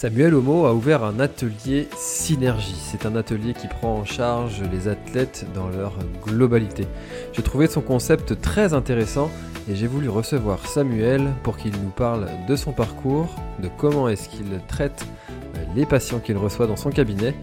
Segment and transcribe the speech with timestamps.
[0.00, 2.74] Samuel Homo a ouvert un atelier Synergie.
[2.74, 5.92] C'est un atelier qui prend en charge les athlètes dans leur
[6.24, 6.86] globalité.
[7.34, 9.30] J'ai trouvé son concept très intéressant
[9.68, 14.30] et j'ai voulu recevoir Samuel pour qu'il nous parle de son parcours, de comment est-ce
[14.30, 15.04] qu'il traite
[15.56, 17.34] euh, les patients qu'il reçoit dans son cabinet.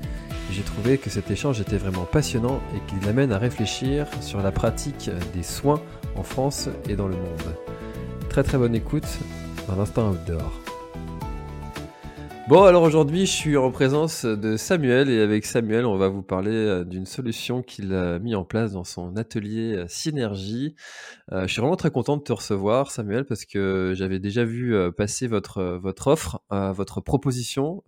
[0.51, 4.51] J'ai trouvé que cet échange était vraiment passionnant et qu'il l'amène à réfléchir sur la
[4.51, 5.79] pratique des soins
[6.15, 7.55] en France et dans le monde.
[8.29, 9.19] Très très bonne écoute
[9.67, 10.66] dans l'instant outdoor.
[12.47, 16.21] Bon, alors aujourd'hui, je suis en présence de Samuel et avec Samuel, on va vous
[16.21, 20.73] parler euh, d'une solution qu'il a mis en place dans son atelier euh, Synergie.
[21.33, 24.73] Euh, je suis vraiment très content de te recevoir, Samuel, parce que j'avais déjà vu
[24.95, 27.83] passer votre, offre, votre proposition,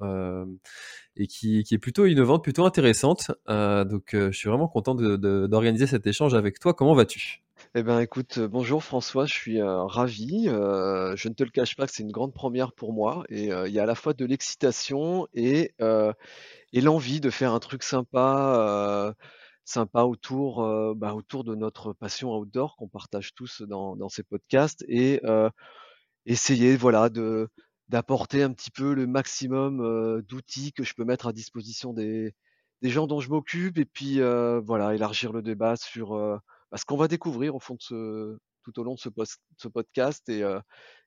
[1.15, 3.31] et qui, est plutôt innovante, plutôt intéressante.
[3.49, 6.73] Euh, donc, euh, je suis vraiment content d'organiser cet échange avec toi.
[6.73, 7.43] Comment vas-tu?
[7.75, 10.45] Eh ben, écoute, euh, bonjour François, je suis euh, ravi.
[10.45, 13.73] je ne te le cache pas que c'est une grande première pour moi et il
[13.73, 15.73] y a à la fois de l'excitation et,
[16.73, 19.13] l'envie de faire un truc sympa,
[19.65, 20.63] sympa autour,
[20.95, 25.21] bah, autour de notre passion outdoor qu'on partage tous dans, ces podcasts et
[26.25, 27.49] essayer, voilà, de
[27.89, 32.33] d'apporter un petit peu le maximum euh, d'outils que je peux mettre à disposition des,
[32.81, 36.37] des gens dont je m'occupe et puis euh, voilà, élargir le débat sur euh,
[36.75, 39.67] ce qu'on va découvrir au fond de ce, tout au long de ce, post- ce
[39.67, 40.29] podcast.
[40.29, 40.43] Et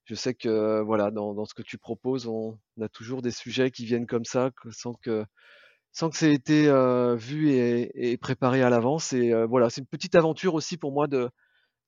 [0.04, 3.70] je sais que voilà, dans, dans ce que tu proposes, on, a toujours des sujets
[3.70, 5.24] qui viennent comme ça, sans que
[5.92, 6.64] sans que ça ait été
[7.16, 9.12] vu et, et préparé à l'avance.
[9.12, 11.30] Et voilà, c'est une petite aventure aussi pour moi de,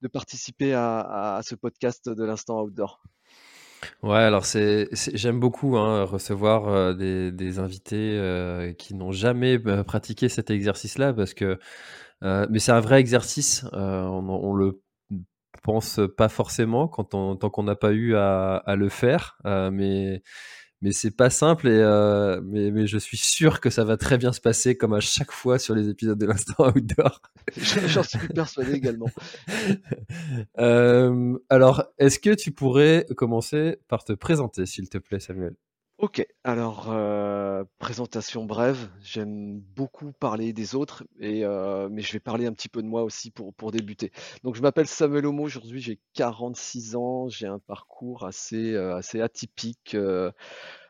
[0.02, 3.02] de participer à- à ce podcast de l'instant outdoor.
[4.02, 9.58] Ouais, alors c'est, j'aime beaucoup hein, recevoir euh, des, des invités euh, qui n'ont jamais
[9.66, 11.58] euh, pratiqué cet exercice-là, parce que,
[12.24, 13.64] euh, mais c'est un vrai exercice.
[13.74, 14.80] euh, on, on le
[15.62, 19.70] pense pas forcément quand on, tant qu'on n'a pas eu à, à le faire, euh,
[19.70, 20.22] mais
[20.84, 24.18] mais c'est pas simple et euh, mais, mais je suis sûr que ça va très
[24.18, 27.22] bien se passer comme à chaque fois sur les épisodes de l'instant outdoor.
[27.56, 29.10] J'en suis persuadé également.
[30.58, 35.54] Euh, alors, est-ce que tu pourrais commencer par te présenter, s'il te plaît, Samuel?
[36.04, 38.90] Ok, alors euh, présentation brève.
[39.00, 42.86] J'aime beaucoup parler des autres, et, euh, mais je vais parler un petit peu de
[42.86, 44.12] moi aussi pour, pour débuter.
[44.42, 49.22] Donc je m'appelle Samuel Homo, aujourd'hui j'ai 46 ans, j'ai un parcours assez, euh, assez
[49.22, 49.96] atypique,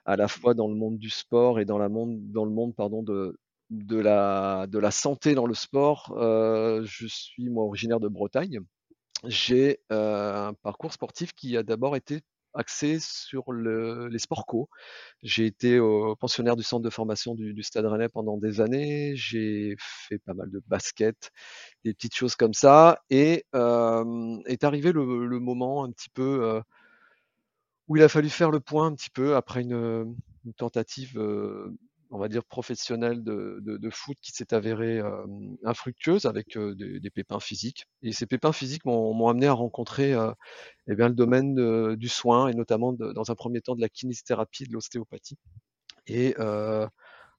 [0.04, 2.74] à la fois dans le monde du sport et dans, la monde, dans le monde
[2.74, 3.38] pardon, de,
[3.70, 6.12] de, la, de la santé dans le sport.
[6.18, 8.58] Je suis moi originaire de Bretagne.
[9.22, 12.22] J'ai un parcours sportif qui a d'abord été
[12.54, 14.68] axé sur le- les sports co.
[15.22, 15.78] J'ai été
[16.20, 19.14] pensionnaire du centre de formation du, Stade Rennais pendant des années.
[19.16, 21.30] J'ai fait pas mal de basket,
[21.84, 23.00] des petites choses comme ça.
[23.10, 25.04] Et euh, est arrivé le,
[25.40, 26.60] moment un petit peu euh,
[27.88, 31.76] où il a fallu faire le point un petit peu après une, une tentative, euh,
[32.14, 35.02] on va dire professionnelle de, foot qui s'est avérée
[35.64, 37.86] infructueuse avec des, pépins physiques.
[38.02, 40.30] Et ces pépins physiques m'ont amené à rencontrer euh,
[40.86, 44.72] bien, le domaine du soin et notamment dans un premier temps de la kinésithérapie de
[44.72, 45.38] l'ostéopathie.
[46.06, 46.36] Et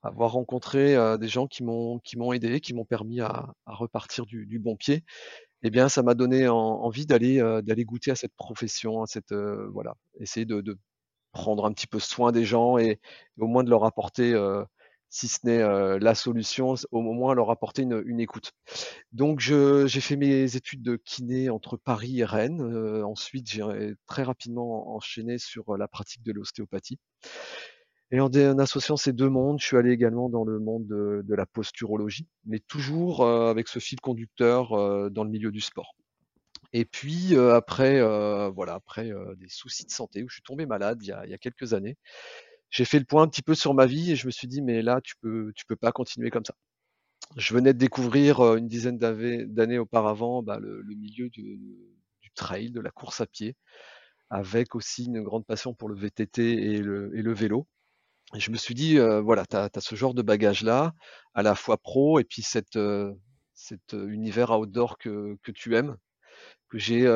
[0.04, 4.60] avoir rencontré des gens qui m'ont qui m'ont aidé, qui m'ont permis à, repartir du,
[4.60, 5.06] bon pied,
[5.64, 9.34] eh bien, ça m'a donné en- envie d'aller d'aller goûter à cette profession, à cette
[9.34, 10.78] voilà, essayer de, de
[11.36, 13.00] prendre un petit peu soin des gens et,
[13.38, 14.64] au moins de leur apporter, euh,
[15.10, 18.54] si ce n'est euh, la solution, au moins leur apporter une, écoute.
[19.12, 22.62] Donc, j'ai fait mes études de kiné entre Paris et Rennes.
[22.62, 27.00] Euh, ensuite, j'ai très rapidement enchaîné sur la pratique de l'ostéopathie.
[28.12, 28.30] Et en,
[28.60, 32.30] associant ces deux mondes, je suis allé également dans le monde de, de la posturologie,
[32.46, 34.70] mais toujours avec ce fil conducteur
[35.12, 35.96] dans le milieu du sport.
[36.76, 40.44] Et puis euh, après, euh, voilà, après euh, des soucis de santé où je suis
[40.44, 41.98] tombé malade il y a, il y a quelques années,
[42.72, 44.62] j'ai fait le point un petit peu sur ma vie et je me suis dit
[44.62, 46.56] mais là tu peux tu peux pas continuer comme ça.
[47.38, 51.60] Je venais de découvrir une dizaine d'années auparavant bah, le, le milieu du,
[52.22, 53.56] du trail, de la course à pied.
[54.30, 56.42] avec aussi une grande passion pour le VTT
[56.74, 57.68] et le, et le vélo.
[58.36, 60.94] Et je me suis dit, euh, voilà, tu as, ce genre de bagage-là,
[61.34, 63.14] à la fois pro et puis cette, euh,
[63.54, 65.98] cet univers outdoor que, que tu aimes,
[66.70, 67.08] que j'ai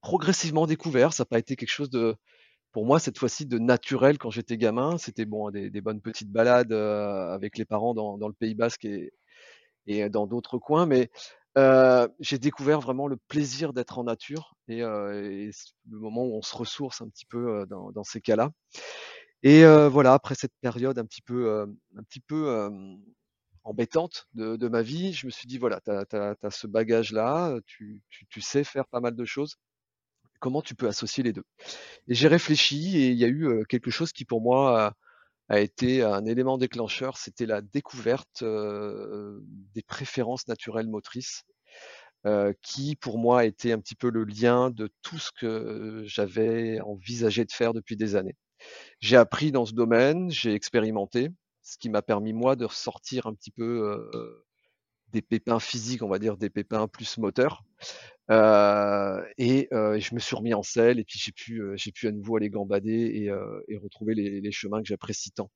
[0.00, 1.12] progressivement découvert.
[1.12, 2.14] Ça n'a pas été quelque chose de,
[2.72, 4.98] pour moi, cette fois-ci, de naturel quand j'étais gamin.
[4.98, 8.86] C'était bon, des, bonnes petites balades avec les parents dans, le Pays Basque
[9.86, 11.10] et, dans d'autres coins, mais
[11.56, 15.50] euh, j'ai découvert vraiment le plaisir d'être en nature et, euh, et,
[15.90, 18.50] le moment où on se ressource un petit peu euh, dans, dans ces cas-là.
[19.42, 21.66] Et euh, voilà, après cette période un petit peu, euh,
[21.96, 22.68] un petit peu
[23.66, 28.00] embêtante de, de, ma vie, je me suis dit voilà, tu as, ce bagage-là, tu,
[28.10, 29.56] tu, tu, sais faire pas mal de choses.
[30.40, 31.44] Comment tu peux associer les deux?
[32.08, 34.94] Et j'ai réfléchi et il y a eu quelque chose qui pour moi
[35.48, 39.38] a été un élément déclencheur, c'était la découverte euh,
[39.74, 41.44] des préférences naturelles motrices,
[42.26, 46.80] euh, qui pour moi était un petit peu le lien de tout ce que j'avais
[46.80, 48.36] envisagé de faire depuis des années.
[49.00, 51.30] J'ai appris dans ce domaine, j'ai expérimenté,
[51.66, 54.08] ce qui m'a permis moi de ressortir un petit peu
[55.08, 57.64] des pépins physiques, on va dire des pépins plus moteurs,
[58.30, 62.90] et je me suis remis en selle et puis j'ai pu, à nouveau aller gambader
[62.92, 63.24] et,
[63.68, 65.50] et retrouver les, les, chemins que j'apprécie tant.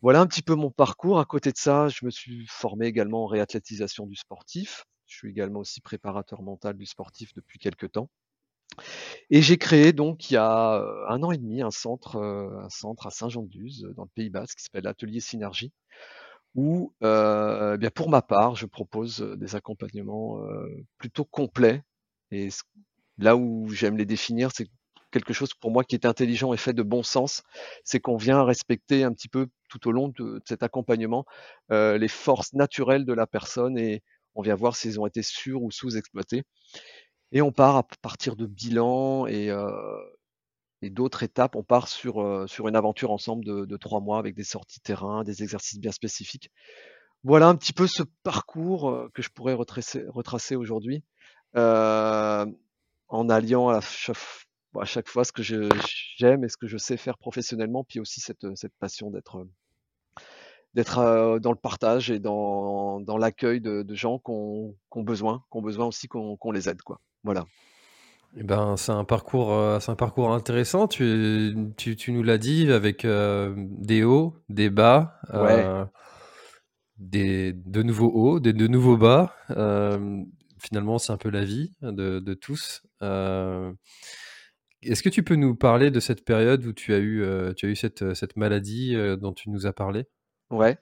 [0.00, 1.18] Voilà un petit peu mon parcours.
[1.18, 4.84] À côté de ça, je me suis formé également en réathlétisation du sportif.
[5.06, 8.10] Je suis également aussi préparateur mental du sportif depuis quelques temps.
[9.30, 13.10] Et j'ai créé donc il y a un an et demi un centre, centre à
[13.10, 15.72] Saint-Jean-de-Luz dans le Pays Basque qui s'appelle l'Atelier Synergie
[16.54, 21.82] où euh, bien pour ma part, je propose des accompagnements euh, plutôt complets.
[22.32, 22.48] Et
[23.18, 24.66] là où j'aime les définir, c'est
[25.10, 27.42] quelque chose pour moi qui est intelligent et fait de bon sens,
[27.84, 31.24] c'est qu'on vient respecter un petit peu tout au long de, cet accompagnement
[31.70, 34.02] euh, les forces naturelles de la personne et
[34.34, 36.42] on vient voir s'ils ont été sur ou sous-exploités.
[37.32, 39.70] Et on part à partir de bilans et, euh,
[40.82, 44.18] et d'autres étapes, on part sur, euh, sur une aventure ensemble de, de, trois mois
[44.18, 46.50] avec des sorties terrain, des exercices bien spécifiques.
[47.24, 51.02] Voilà un petit peu ce parcours que je pourrais retracer, retracer aujourd'hui
[53.08, 57.84] en alliant à chaque, fois ce que j'aime et ce que je sais faire professionnellement,
[57.84, 58.46] puis aussi cette,
[58.78, 59.46] passion d'être
[60.74, 65.86] dans le partage et dans, dans l'accueil de, gens qui ont, besoin, qui ont besoin
[65.86, 66.82] aussi qu'on qu les aide.
[66.82, 67.00] Quoi.
[67.24, 67.46] Voilà.
[68.36, 70.86] Eh ben, c'est un parcours, euh, c'est un parcours intéressant.
[70.86, 75.64] Tu, tu, tu nous l'as dit avec euh, des hauts, des bas, ouais.
[75.64, 75.84] euh,
[76.98, 79.34] des de nouveaux hauts, des de nouveaux bas.
[80.58, 82.82] finalement, c'est un peu la vie de, de tous.
[84.82, 87.24] Est-ce que tu peux nous parler de cette période où tu as eu,
[87.56, 90.04] tu as eu cette, cette maladie dont tu nous as parlé?
[90.50, 90.76] Ouais.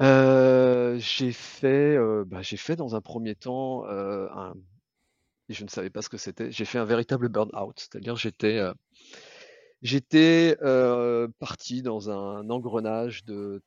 [0.00, 4.54] j'ai fait, bah, j'ai fait dans un premier temps un
[5.50, 6.50] et je ne savais pas ce que c'était.
[6.52, 8.72] J'ai fait un véritable burn-out, c'est-à-dire j'étais euh,
[9.82, 13.60] j'étais euh, parti dans un engrenage de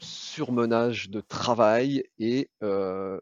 [0.00, 3.20] surmenage de travail et euh,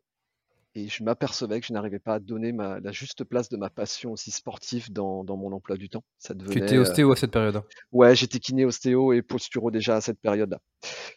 [0.76, 3.70] et je m'apercevais que je n'arrivais pas à donner ma, la juste place de ma
[3.70, 6.02] passion aussi sportive dans, dans mon emploi du temps.
[6.18, 9.96] Ça devenait, tu étais ostéo à cette période Ouais, j'étais kiné, ostéo et posturo déjà
[9.96, 10.58] à cette période-là.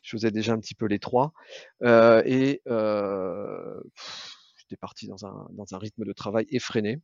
[0.03, 1.33] Je faisais déjà un petit peu les trois.
[1.81, 3.81] Euh, et euh,
[4.67, 6.99] j'étais parti dans un, dans un rythme de travail effréné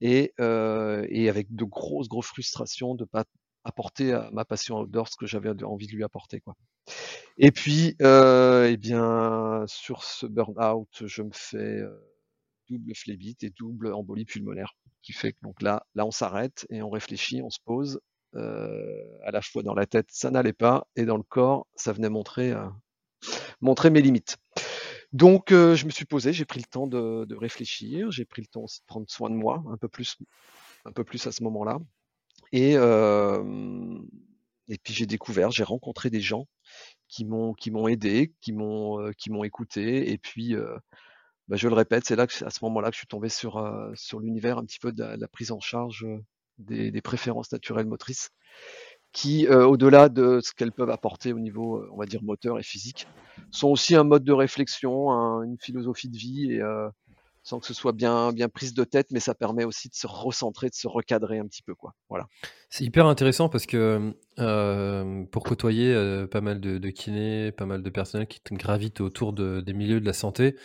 [0.00, 3.24] et, euh, et avec de grosses, grosses frustrations de pas
[3.64, 6.40] apporter à ma passion outdoor ce que j'avais envie de lui apporter.
[6.40, 6.54] Quoi.
[7.36, 11.90] Et puis, euh, eh bien, sur ce burn-out, je me fais euh,
[12.70, 16.80] double phlébite et double embolie pulmonaire, qui fait que donc là, là, on s'arrête et
[16.82, 18.00] on réfléchit, on se pose.
[18.34, 22.10] À la fois dans la tête, ça n'allait pas, et dans le corps, ça venait
[22.10, 22.52] montrer,
[23.62, 24.36] montrer mes limites.
[25.16, 28.42] Donc, euh, je me suis posé, j'ai pris le temps de, de réfléchir, j'ai pris
[28.42, 30.18] le temps aussi de prendre soin de moi un peu plus,
[30.84, 31.78] un peu plus à ce moment-là.
[32.52, 33.98] Et, euh,
[34.68, 36.46] et puis j'ai découvert, j'ai rencontré des gens
[37.08, 40.12] qui m'ont qui m'ont aidé, qui m'ont euh, qui m'ont écouté.
[40.12, 40.76] Et puis, euh,
[41.48, 43.56] bah, je le répète, c'est là que à ce moment-là que je suis tombé sur
[43.56, 46.06] euh, sur l'univers un petit peu de la, de la prise en charge
[46.58, 48.30] des, des, préférences naturelles motrices
[49.16, 52.58] qui, euh, au-delà de ce qu'elles peuvent apporter au niveau, euh, on va dire, moteur
[52.58, 53.08] et physique,
[53.50, 56.90] sont aussi un mode de réflexion, un, une philosophie de vie, et euh,
[57.46, 60.08] sans que ce soit bien, bien prise de tête, mais ça permet aussi de se
[60.08, 61.76] recentrer, de se recadrer un petit peu.
[61.76, 61.94] Quoi.
[62.08, 62.26] Voilà.
[62.70, 67.64] C'est hyper intéressant parce que euh, pour côtoyer euh, pas mal de, de, kinés, pas
[67.64, 70.56] mal de personnels qui gravitent autour de, des milieux de la santé,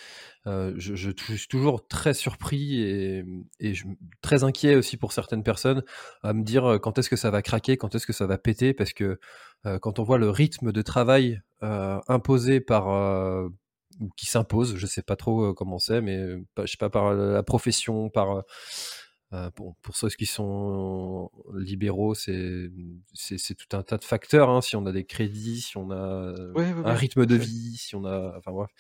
[0.48, 3.26] euh, je, je, suis toujours très surpris et,
[3.60, 3.86] et je,
[4.24, 5.84] très inquiet aussi pour certaines personnes
[6.24, 8.74] à me dire quand est-ce que ça va craquer, quand est-ce que ça va péter,
[8.74, 9.20] parce que
[9.82, 12.88] quand on voit le rythme de travail imposé par
[14.00, 16.20] ou qui s'impose, je sais pas trop comment c'est, mais
[16.58, 18.44] je sais pas par la profession, par
[19.56, 22.70] pour, pour, ceux qui sont libéraux, c'est
[23.58, 24.50] tout un tas de facteurs.
[24.50, 28.06] Hein, si on a des crédits, si on a un rythme de vie, si on
[28.06, 28.38] a.
[28.38, 28.72] Enfin bref.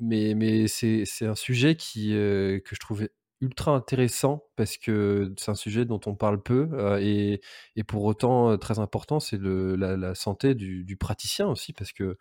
[0.00, 5.54] mais mais c'est un sujet qui, que je trouvais ultra intéressant parce que c'est un
[5.54, 7.40] sujet dont on parle peu et,
[7.76, 12.16] et, pour autant très important, c'est la, la, santé du, du, praticien aussi parce que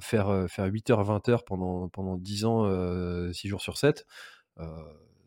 [0.00, 4.06] faire, faire 8h, 20h pendant, pendant 10 ans, 6 jours sur 7,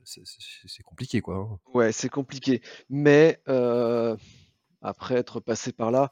[0.04, 1.36] c'est compliqué quoi.
[1.38, 1.60] Hein.
[1.74, 2.62] Ouais, c'est compliqué.
[2.89, 3.42] Mais
[4.82, 6.12] après être passé par là,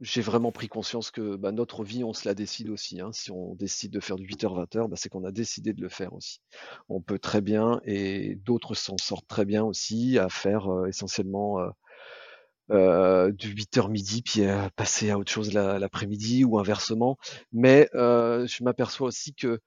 [0.00, 3.00] j'ai vraiment pris conscience que bah, notre vie, on se la décide aussi.
[3.00, 3.10] Hein.
[3.12, 5.88] Si on décide de faire du 8h, 20h, bah, c'est qu'on a décidé de le
[5.88, 6.40] faire aussi.
[6.88, 11.70] On peut très bien, et d'autres s'en sortent très bien aussi, à faire essentiellement euh,
[12.68, 14.42] du 8h midi, puis
[14.76, 17.16] passer à autre chose l'après-midi ou inversement.
[17.52, 19.60] Mais je m'aperçois aussi que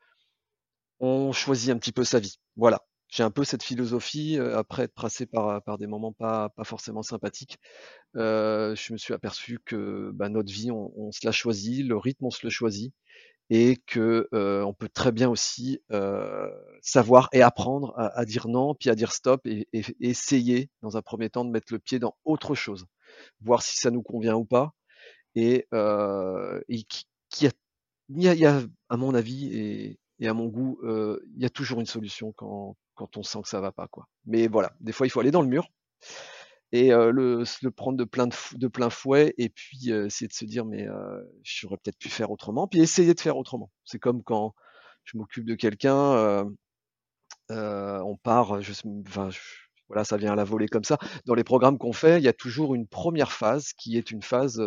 [1.00, 2.38] on choisit un petit peu sa vie.
[2.56, 2.82] Voilà.
[3.10, 7.04] J'ai un peu cette philosophie, après être passé par, par des moments pas, pas forcément
[7.04, 7.58] sympathiques,
[8.16, 12.32] je me suis aperçu que bah, notre vie, on, se la choisit, le rythme, on
[12.32, 12.94] se le choisit,
[13.50, 15.82] et que on peut très bien aussi
[16.82, 19.68] savoir et apprendre à, dire non, puis à dire stop, et,
[20.00, 22.86] essayer, dans un premier temps, de mettre le pied dans autre chose,
[23.42, 24.74] voir si ça nous convient ou pas,
[25.36, 25.68] et,
[26.68, 26.84] et
[27.30, 27.52] qui, a,
[28.10, 31.80] il y a, à mon avis, et, et à mon goût, il y a toujours
[31.80, 34.08] une solution quand, quand on sent que ça va pas, quoi.
[34.26, 35.70] Mais voilà, des fois, il faut aller dans le mur
[36.72, 40.66] et le, le, prendre de plein, de, plein fouet et puis essayer de se dire
[40.66, 40.86] mais
[41.44, 43.72] j'aurais peut-être pu faire autrement, puis essayer de faire autrement.
[43.86, 44.54] C'est comme quand
[45.06, 46.46] je m'occupe de quelqu'un,
[47.50, 48.74] on part, je,
[49.08, 49.30] enfin,
[49.88, 50.98] voilà, ça vient à la volée comme ça.
[51.26, 54.22] Dans les programmes qu'on fait, il y a toujours une première phase qui est une
[54.22, 54.62] phase,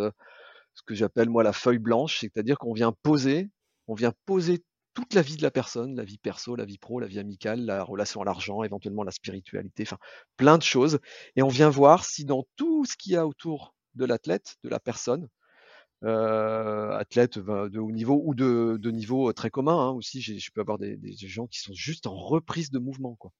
[0.74, 3.50] ce que j'appelle moi la feuille blanche, c'est-à-dire qu'on vient poser,
[3.86, 4.64] on vient poser
[5.00, 7.64] toute la vie de la personne, la vie perso, la vie pro, la vie amicale,
[7.64, 9.96] la relation à l'argent, éventuellement la spiritualité, enfin
[10.36, 10.98] plein de choses.
[11.36, 14.68] Et on vient voir si dans tout ce qu'il y a autour de l'athlète, de
[14.68, 15.28] la personne,
[16.04, 20.76] euh, athlète de haut niveau ou de, niveau très commun hein, aussi, je peux avoir
[20.76, 23.16] des, gens qui sont juste en reprise de mouvement.
[23.16, 23.32] Quoi.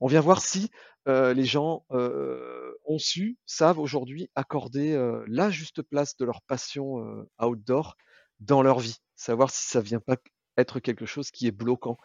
[0.00, 0.70] On vient voir si
[1.08, 7.26] euh, les gens euh, ont su, savent aujourd'hui accorder la juste place de leur passion
[7.40, 7.96] outdoor
[8.38, 10.16] dans leur vie, savoir si ça vient pas
[10.60, 11.98] être quelque chose qui est bloquant.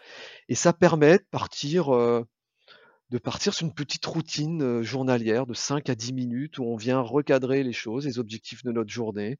[0.50, 5.95] Et ça permet de partir, de partir sur une petite routine journalière de 5 à
[5.95, 9.38] 10 minutes où on vient recadrer les choses, les objectifs de notre journée,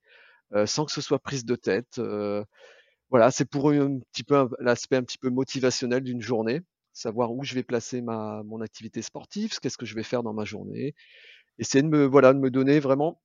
[0.66, 2.00] sans que ce soit prise de tête.
[3.10, 6.62] voilà, c'est pour un petit peu l'aspect un petit peu motivationnel d'une journée,
[6.94, 10.34] savoir où je vais placer ma mon activité sportive, qu'est-ce que je vais faire dans
[10.34, 10.96] ma journée.
[11.60, 13.22] Essayer de me voilà de me donner vraiment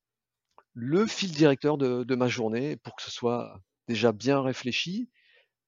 [0.74, 5.10] le fil directeur de ma journée pour que ce soit déjà bien réfléchi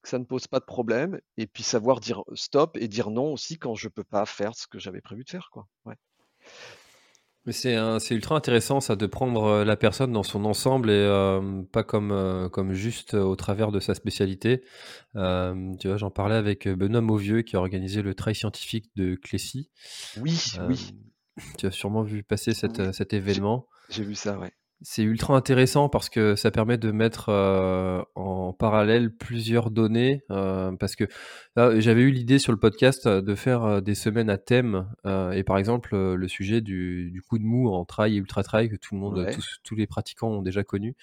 [0.03, 3.33] que ça ne pose pas de problème, et puis savoir dire stop et dire non
[3.33, 5.67] aussi quand je peux pas faire ce que j'avais prévu de faire, quoi.
[5.85, 5.97] Ouais.
[7.45, 11.41] Mais c'est c'est ultra intéressant ça de prendre la personne dans son ensemble et
[11.73, 14.63] pas comme comme juste au travers de sa spécialité.
[15.15, 19.71] tu vois, j'en parlais avec Benoît Mauvieux qui a organisé le trail scientifique de Clécy.
[20.21, 20.95] Oui, oui.
[21.59, 23.67] Tu as sûrement vu passer cet, cet événement.
[23.89, 24.53] J'ai vu ça, ouais.
[24.85, 30.23] C'est ultra intéressant parce que ça permet de mettre euh, en parallèle plusieurs données.
[30.31, 31.05] Euh, parce que
[31.57, 34.89] j'avais eu l'idée sur le podcast euh, de faire des semaines à thème.
[35.05, 38.77] et par exemple, le sujet du, coup de mou en trail et ultra trail que
[38.77, 39.27] tout le monde,
[39.63, 40.97] tous, les pratiquants ont déjà connu.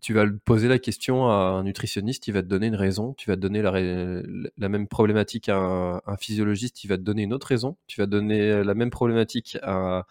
[0.00, 3.14] tu vas poser la question à un nutritionniste, il va te donner une raison.
[3.14, 7.22] Tu vas te donner la, même problématique à un, un, physiologiste, il va te donner
[7.22, 7.76] une autre raison.
[7.86, 10.06] Tu vas donner la même problématique à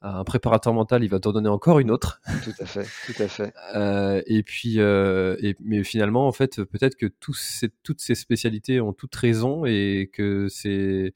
[0.00, 2.20] un préparateur mental, il va t'en donner encore une autre.
[2.44, 3.52] Tout à fait, tout à fait.
[3.74, 8.14] Euh, et puis, euh, et, mais finalement, en fait, peut-être que tous ces, toutes ces
[8.14, 11.14] spécialités ont toutes raison et que c'est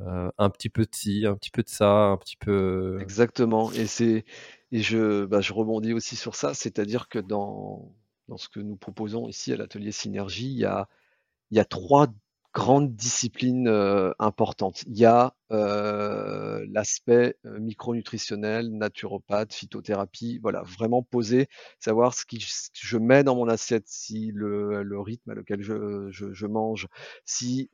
[0.00, 2.98] euh, un petit peu de ci, un petit peu de ça, un petit peu.
[3.00, 3.70] Exactement.
[3.72, 4.24] Et c'est
[4.72, 7.94] et je, bah, je rebondis aussi sur ça, c'est-à-dire que dans
[8.28, 10.88] dans ce que nous proposons ici à l'atelier Synergie, il y a
[11.50, 12.08] il y a trois
[12.52, 14.84] grande discipline euh, importante.
[14.86, 22.36] Il y a euh, l'aspect euh, micronutritionnel, naturopathe, phytothérapie, voilà, vraiment poser, savoir ce que
[22.38, 26.88] je mets dans mon assiette, si le, le rythme à lequel je, je, je mange,
[27.24, 27.70] si,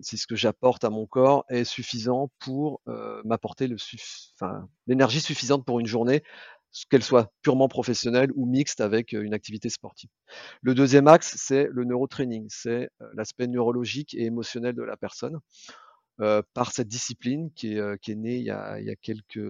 [0.00, 2.82] si ce que j'apporte à mon corps est suffisant pour
[3.24, 3.76] m'apporter le
[4.34, 6.22] enfin, l'énergie suffisante pour une journée
[6.88, 10.10] qu'elle soit purement professionnelle ou mixte avec une activité sportive.
[10.62, 15.38] Le deuxième axe, c'est le neurotraining, c'est l'aspect neurologique et émotionnel de la personne
[16.52, 19.40] par cette discipline qui est, née il y, a, quelques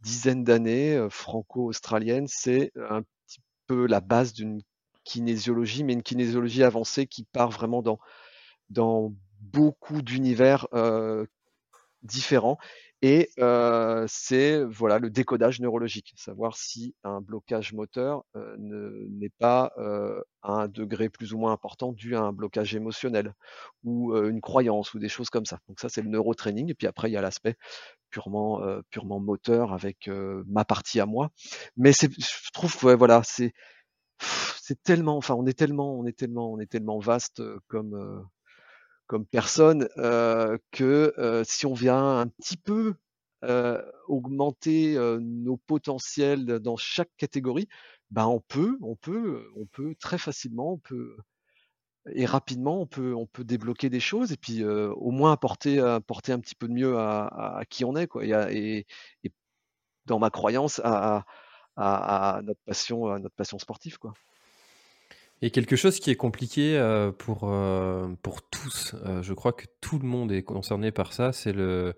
[0.00, 4.62] dizaines d'années, franco-australienne, c'est un petit peu la base d'une
[5.02, 7.82] kinésiologie, mais une kinésiologie avancée qui part vraiment
[8.70, 10.68] dans beaucoup d'univers
[12.02, 12.58] différents
[13.06, 13.28] et
[14.06, 18.24] c'est voilà le décodage neurologique, savoir si un blocage moteur
[18.58, 19.72] n'est pas
[20.40, 23.34] à un degré plus ou moins important dû à un blocage émotionnel
[23.82, 25.58] ou une croyance ou des choses comme ça.
[25.68, 27.56] Donc ça c'est le neurotraining et puis après il y a l'aspect
[28.08, 30.08] purement purement moteur avec
[30.46, 31.28] ma partie à moi.
[31.76, 33.52] Mais je trouve ouais, voilà c'est
[34.62, 38.26] c'est tellement enfin on est tellement on est tellement on est tellement vaste comme
[39.06, 39.88] comme personne
[40.70, 42.94] que si on vient un petit peu
[44.08, 47.68] augmenter nos potentiels dans chaque catégorie,
[48.10, 51.16] ben on peut, on peut, on peut très facilement, on peut
[52.12, 56.32] et rapidement, on peut, on peut débloquer des choses et puis au moins apporter, apporter
[56.32, 58.24] un petit peu de mieux à, qui on est quoi.
[58.24, 58.86] Et,
[59.24, 59.32] et,
[60.06, 61.24] dans ma croyance à,
[62.44, 64.12] notre passion, à notre passion sportive quoi.
[65.44, 66.78] Et quelque chose qui est compliqué
[67.18, 67.40] pour,
[68.22, 71.94] pour tous, je crois que tout le monde est concerné par ça, c'est le,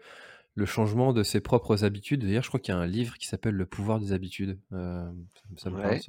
[0.57, 2.25] le changement de ses propres habitudes.
[2.25, 4.59] D'ailleurs, je crois qu'il y a un livre qui s'appelle Le pouvoir des habitudes.
[4.73, 6.01] ça, me parle.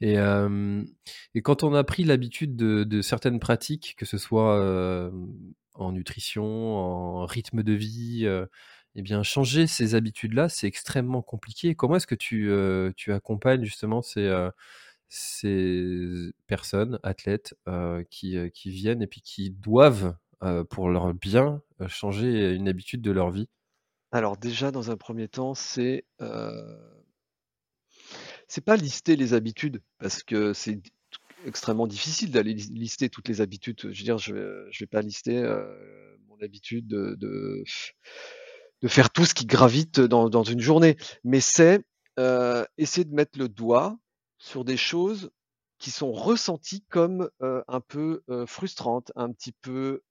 [0.00, 0.14] Et,
[1.36, 5.12] et, quand on a pris l'habitude de, de, certaines pratiques, que ce soit
[5.74, 8.26] en nutrition, en rythme de vie,
[8.96, 11.76] eh bien, changer ces habitudes-là, c'est extrêmement compliqué.
[11.76, 12.50] Comment est-ce que tu,
[12.96, 14.28] tu accompagnes justement ces
[15.16, 17.54] ces personnes, athlètes,
[18.10, 20.16] qui, qui viennent et puis qui doivent,
[20.70, 23.48] pour leur bien, changer une habitude de leur vie?
[24.12, 26.04] Alors déjà, dans un premier temps, c'est,
[28.48, 30.80] c'est pas lister les habitudes parce que c'est
[31.46, 33.80] extrêmement difficile d'aller lister toutes les habitudes.
[33.80, 35.42] Je veux dire, je vais vais pas lister,
[36.28, 37.64] mon habitude de
[38.82, 40.96] de faire tout ce qui gravite dans dans une journée.
[41.22, 41.84] Mais c'est,
[42.76, 43.98] essayer de mettre le doigt
[44.44, 45.30] sur des choses
[45.78, 50.02] qui sont ressenties comme un peu frustrantes, un petit peu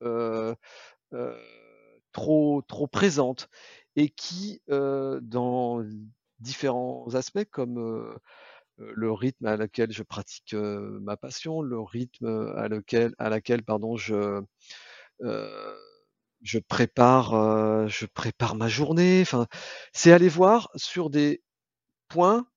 [2.12, 3.50] trop trop présentes
[3.96, 5.84] et qui dans
[6.40, 8.16] différents aspects comme
[8.78, 13.98] le rythme à laquelle je pratique ma passion, le rythme à lequel à laquelle pardon
[13.98, 14.42] je
[16.42, 19.24] je prépare je prépare ma journée.
[19.94, 21.44] C'est aller voir sur des
[22.10, 22.48] points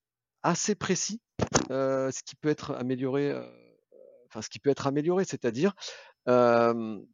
[0.42, 1.20] assez précis
[1.68, 3.32] ce qui peut être amélioré,
[4.28, 5.74] enfin ce qui peut être amélioré, c'est-à-dire,
[6.26, 7.06] on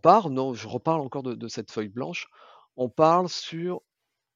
[0.00, 2.28] part non, je reparle encore de cette feuille blanche,
[2.76, 3.82] on parle sur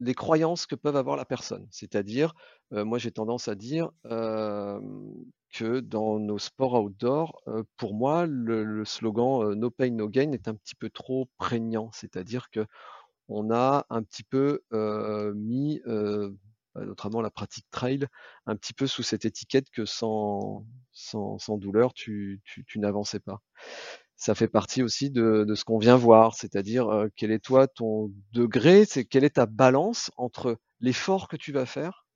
[0.00, 1.68] les croyances que peuvent avoir la personne.
[1.70, 2.34] C'est-à-dire,
[2.72, 7.40] moi j'ai tendance à dire, que dans nos sports outdoor,
[7.76, 11.90] pour moi le slogan, «No pain, no gain» est un petit peu trop prégnant.
[11.92, 14.62] C'est-à-dire qu'on a un petit peu,
[15.36, 15.80] mis,
[16.76, 18.06] notamment la pratique trail,
[18.46, 23.40] un petit peu sous cette étiquette que sans, sans, douleur, tu, tu, n'avançais pas.
[24.16, 28.12] Ça fait partie aussi de, de ce qu'on vient voir, c'est-à-dire quel est toi ton
[28.32, 32.06] degré, c'est quelle est ta balance entre l'effort que tu vas faire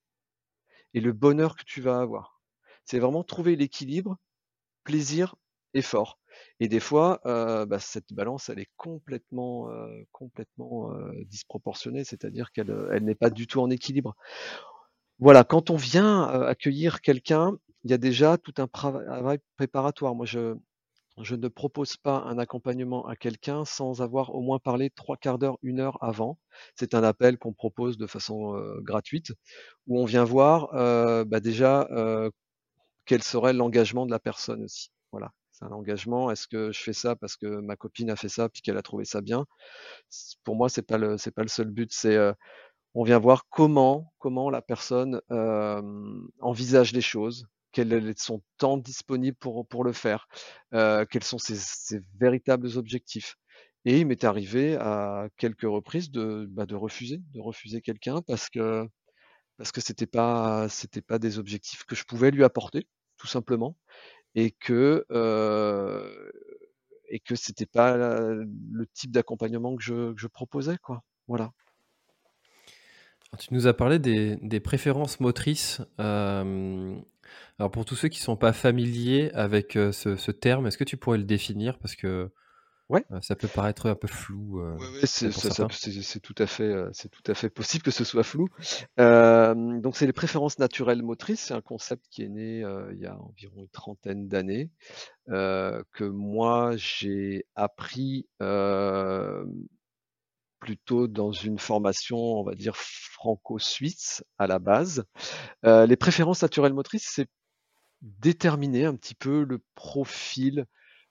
[0.95, 2.41] et le bonheur que tu vas avoir.
[2.85, 4.17] C'est vraiment trouver l'équilibre,
[4.85, 5.35] plaisir,
[5.75, 6.19] effort.
[6.61, 9.69] Et des fois, bah, cette balance, elle est complètement,
[10.13, 10.93] complètement
[11.27, 14.17] disproportionnée, c'est-à-dire qu'elle elle n'est pas du tout en équilibre.
[15.19, 20.15] Voilà, quand on vient accueillir quelqu'un, il y a déjà tout un travail préparatoire.
[20.15, 20.55] Moi, je,
[21.21, 25.39] je ne propose pas un accompagnement à quelqu'un sans avoir au moins parlé trois quarts
[25.39, 26.39] d'heure, une heure avant.
[26.77, 29.33] C'est un appel qu'on propose de façon gratuite,
[29.89, 30.69] où on vient voir
[31.27, 31.89] bah, déjà
[33.07, 34.91] quel serait l'engagement de la personne aussi.
[35.11, 35.33] Voilà.
[35.59, 36.31] C'est un engagement.
[36.31, 38.83] Est-ce que je fais ça parce que ma copine a fait ça puis qu'elle a
[38.83, 39.45] trouvé ça bien?
[40.45, 41.93] Pour moi, c'est pas le c'est pas le seul but.
[41.93, 42.17] C'est
[42.95, 45.21] on vient voir comment comment la personne
[46.41, 50.29] envisage les choses, quel est son temps disponible pour pour le faire,
[50.73, 53.37] quels sont ses, ses, véritables objectifs.
[53.85, 58.49] Et il m'est arrivé à quelques reprises de bah, de refuser de refuser quelqu'un parce
[58.51, 58.87] que
[59.57, 62.87] parce que c'était pas c'était pas des objectifs que je pouvais lui apporter
[63.19, 63.77] tout simplement
[64.35, 66.31] et que euh,
[67.11, 71.03] et c'était pas le type d'accompagnement que je, proposais quoi.
[71.27, 71.53] Voilà.
[73.39, 75.81] tu nous as parlé des, préférences motrices.
[76.01, 76.97] Euh,
[77.59, 80.97] alors pour tous ceux qui sont pas familiers avec ce, ce terme, est-ce que tu
[80.97, 81.79] pourrais le définir?
[81.79, 82.31] Parce que
[82.89, 83.05] Ouais.
[83.21, 84.63] ça peut paraître un peu flou.
[85.05, 85.31] c'est
[86.21, 88.49] tout à fait, c'est tout à fait possible que ce soit flou.
[88.97, 91.41] donc c'est les préférences naturelles motrices.
[91.41, 94.71] C'est un concept qui est né il y a environ une trentaine d'années,
[95.27, 98.27] que moi j'ai appris
[100.61, 105.05] plutôt dans une formation, on va dire franco-suisse à la base.
[105.63, 107.29] les préférences naturelles motrices, c'est
[108.01, 110.67] déterminer un petit peu le profil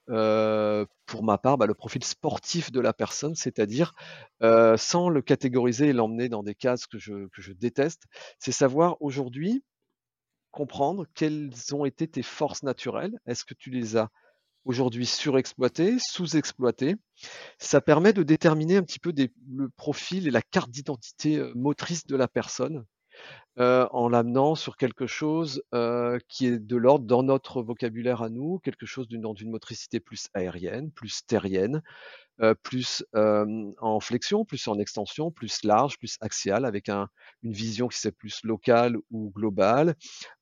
[0.08, 3.92] pour ma part, bah, le profil sportif de la personne, c'est-à-dire,
[4.40, 8.04] sans le catégoriser et l'emmener dans des cases que je que je déteste,
[8.38, 9.62] c'est savoir aujourd'hui
[10.50, 13.18] comprendre quelles ont été tes forces naturelles.
[13.26, 14.08] Est-ce que tu les as
[14.64, 16.96] aujourd'hui surexploitées, sous-exploitées?
[17.58, 22.06] Ça permet de déterminer un petit peu des le profil et la carte d'identité, motrice
[22.06, 22.84] de la personne.
[23.58, 25.62] En l'amenant sur quelque chose
[26.28, 30.92] qui est de l'ordre dans notre vocabulaire à nous, quelque chose d'une motricité plus aérienne,
[30.92, 31.82] plus terrienne,
[32.62, 37.08] plus en flexion, plus en extension, plus large, plus axiale, avec un,
[37.42, 39.96] une vision qui c'est plus locale ou globale,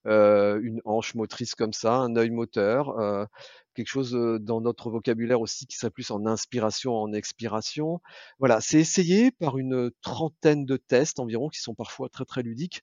[0.05, 3.29] une hanche motrice comme ça, un œil moteur,
[3.77, 8.01] quelque chose dans notre vocabulaire aussi qui serait plus en inspiration, en expiration.
[8.39, 12.83] Voilà, c'est essayer par une trentaine de tests environ, qui sont parfois très très ludiques,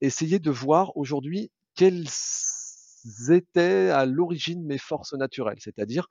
[0.00, 2.08] essayer de voir aujourd'hui quelles
[3.30, 6.08] étaient à l'origine mes forces naturelles, c'est-à-dire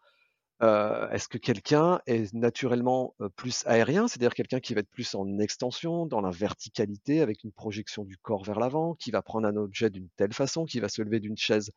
[0.61, 6.05] est-ce que quelqu'un est naturellement plus aérien, c'est-à-dire quelqu'un qui va être plus en extension,
[6.05, 9.89] dans la verticalité, avec une projection du corps vers l'avant, qui va prendre un objet
[9.89, 11.71] d'une telle façon, qui va se lever d'une chaise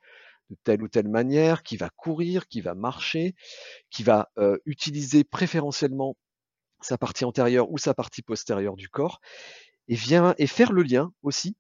[0.51, 3.35] de telle ou telle manière, qui va courir, qui va marcher,
[3.91, 4.31] qui va
[4.67, 6.17] utiliser préférentiellement
[6.81, 9.21] sa partie antérieure ou sa partie postérieure du corps,
[9.89, 11.57] et vient et faire le lien aussi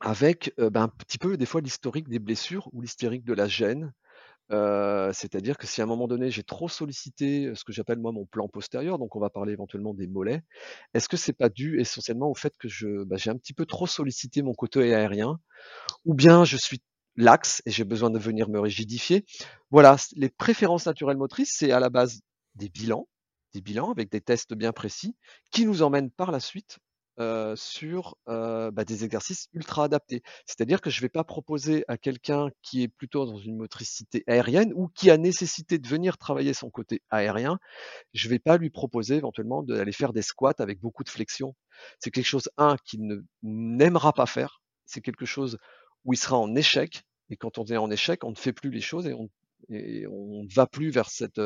[0.00, 3.92] avec ben, un petit peu des fois l'historique des blessures ou l'historique de la gêne,
[4.50, 8.24] c'est-à-dire que si à un moment donné j'ai trop sollicité ce que j'appelle moi mon
[8.24, 10.42] plan postérieur, donc on va parler éventuellement des mollets,
[10.94, 13.86] est-ce que c'est pas dû essentiellement au fait que bah, j'ai un petit peu trop
[13.86, 15.38] sollicité mon côté aérien,
[16.04, 16.80] ou bien je suis
[17.18, 19.26] laxe et j'ai besoin de venir me rigidifier.
[19.70, 22.20] Voilà, les préférences naturelles motrices, c'est à la base
[22.54, 23.08] des bilans,
[23.52, 25.16] des bilans avec des tests bien précis,
[25.50, 26.78] qui nous emmènent par la suite
[27.56, 30.22] sur bah, des exercices ultra adaptés.
[30.46, 34.22] C'est-à-dire que je ne vais pas proposer à quelqu'un qui est plutôt dans une motricité
[34.28, 37.58] aérienne ou qui a nécessité de venir travailler son côté aérien,
[38.12, 41.56] je ne vais pas lui proposer éventuellement d'aller faire des squats avec beaucoup de flexion.
[41.98, 44.62] C'est quelque chose, un, qu'il n'aimera pas faire.
[44.86, 45.58] C'est quelque chose
[46.04, 47.02] où il sera en échec.
[47.30, 50.54] Et quand on est en échec, on ne fait plus les choses et on ne
[50.54, 51.40] va plus vers cette,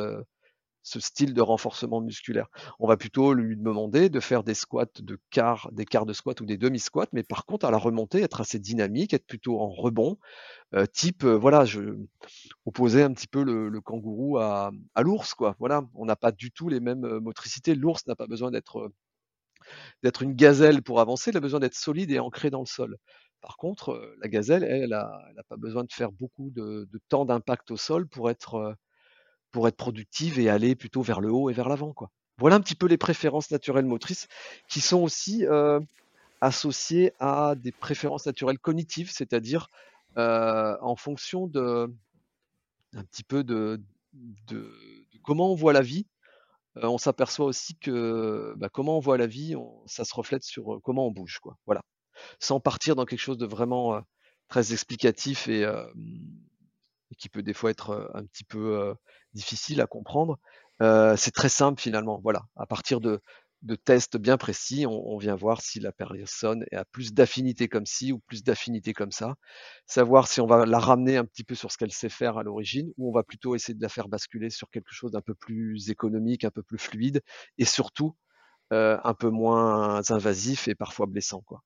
[0.82, 2.48] ce style de renforcement musculaire.
[2.78, 6.40] On va plutôt lui demander de faire des squats de quart, des quarts de squat
[6.40, 9.68] ou des demi-squats, mais par contre à la remontée, être assez dynamique, être plutôt en
[9.68, 10.18] rebond,
[10.74, 11.96] euh, type euh, voilà, je
[12.66, 15.56] opposer un petit peu le, kangourou à, l'ours, quoi.
[15.58, 17.74] Voilà, on n'a pas du tout les mêmes euh, motricités.
[17.74, 18.92] L'ours n'a pas besoin d'être
[20.02, 22.96] d'être une gazelle pour avancer, il a besoin d'être solide et ancré dans le sol.
[23.42, 27.72] Par contre, la gazelle, elle, elle n'a pas besoin de faire beaucoup de, temps d'impact
[27.72, 28.76] au sol pour être
[29.76, 31.92] productive et aller plutôt vers le haut et vers l'avant.
[31.92, 32.10] Quoi.
[32.38, 34.28] Voilà un petit peu les préférences naturelles motrices
[34.68, 35.44] qui sont aussi
[36.40, 39.66] associées à des préférences naturelles cognitives, c'est-à-dire
[40.16, 41.92] en fonction de
[42.94, 43.80] un petit peu de,
[45.24, 46.06] comment on voit la vie.
[46.76, 49.54] On s'aperçoit aussi que comment on voit la vie,
[49.86, 51.58] ça se reflète sur comment on bouge, quoi.
[51.66, 51.82] Voilà,
[52.40, 54.00] sans partir dans quelque chose de vraiment
[54.48, 55.66] très explicatif et,
[57.18, 58.94] qui peut des fois être un petit peu
[59.34, 60.38] difficile à comprendre.
[60.80, 62.20] c'est très simple finalement.
[62.22, 63.20] Voilà, à partir de,
[63.62, 68.12] de tests bien précis, on, vient voir si la personne a plus d'affinité comme ci
[68.12, 69.36] ou plus d'affinité comme ça.
[69.86, 72.42] Savoir si on va la ramener un petit peu sur ce qu'elle sait faire à
[72.42, 75.34] l'origine ou on va plutôt essayer de la faire basculer sur quelque chose d'un peu
[75.34, 77.22] plus économique, un peu plus fluide
[77.58, 78.16] et surtout
[78.70, 81.42] un peu moins invasif et parfois blessant.
[81.42, 81.62] Quoi.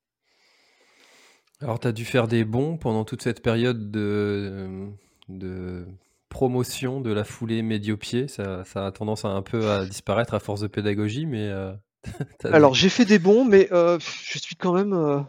[1.63, 4.91] Alors, tu as dû faire des bons pendant toute cette période de,
[5.29, 5.87] de
[6.29, 8.29] promotion de la foulée médio-pied.
[8.29, 11.49] Ça, a tendance à un peu à disparaître à force de pédagogie, mais.
[11.49, 11.73] Euh,
[12.45, 15.21] Alors j'ai fait des bons, mais euh, je suis quand même euh,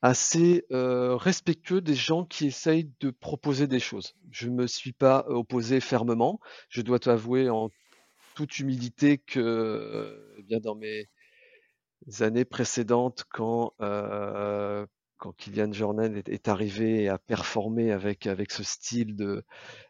[0.00, 4.14] assez respectueux des gens qui essayent de proposer des choses.
[4.30, 6.40] Je ne me suis pas opposé fermement.
[6.70, 7.68] Je dois t'avouer en
[8.34, 11.08] toute humilité que bien dans mes
[12.20, 13.74] années précédentes, quand
[15.18, 19.44] quand Kylian Jornet est, arrivé et a performé avec, avec ce style de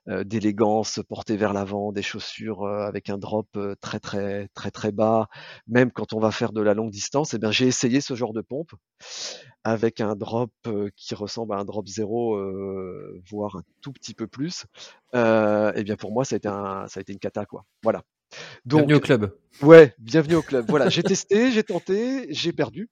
[0.09, 4.71] euh, d'élégance porté vers l'avant, des chaussures euh, avec un drop euh, très très très
[4.71, 5.29] très bas,
[5.67, 8.33] même quand on va faire de la longue distance, eh bien j'ai essayé ce genre
[8.33, 8.73] de pompe
[9.65, 10.53] avec un drop
[10.95, 12.41] qui ressemble à un drop zéro,
[13.29, 14.65] voire un tout petit peu plus.
[15.13, 17.65] eh bien pour moi ça a été un, ça a été une cata quoi.
[17.83, 18.03] Voilà.
[18.65, 19.37] Donc, bienvenue au club.
[19.63, 20.67] Ouais, bienvenue au club.
[20.69, 22.91] Voilà, j'ai testé, j'ai tenté, j'ai perdu.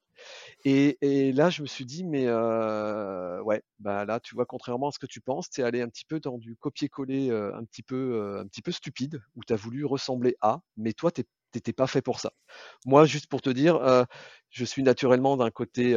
[0.67, 4.99] Et, là, je me suis dit, mais ouais, bah là, tu vois, contrairement à ce
[4.99, 8.39] que tu penses, tu es allé un petit peu dans du copier-coller un petit peu,
[8.41, 11.23] un petit peu stupide, où tu as voulu ressembler à, mais toi, tu
[11.75, 12.33] pas fait pour ça.
[12.87, 14.07] Moi, juste pour te dire,
[14.51, 15.95] je suis naturellement d'un côté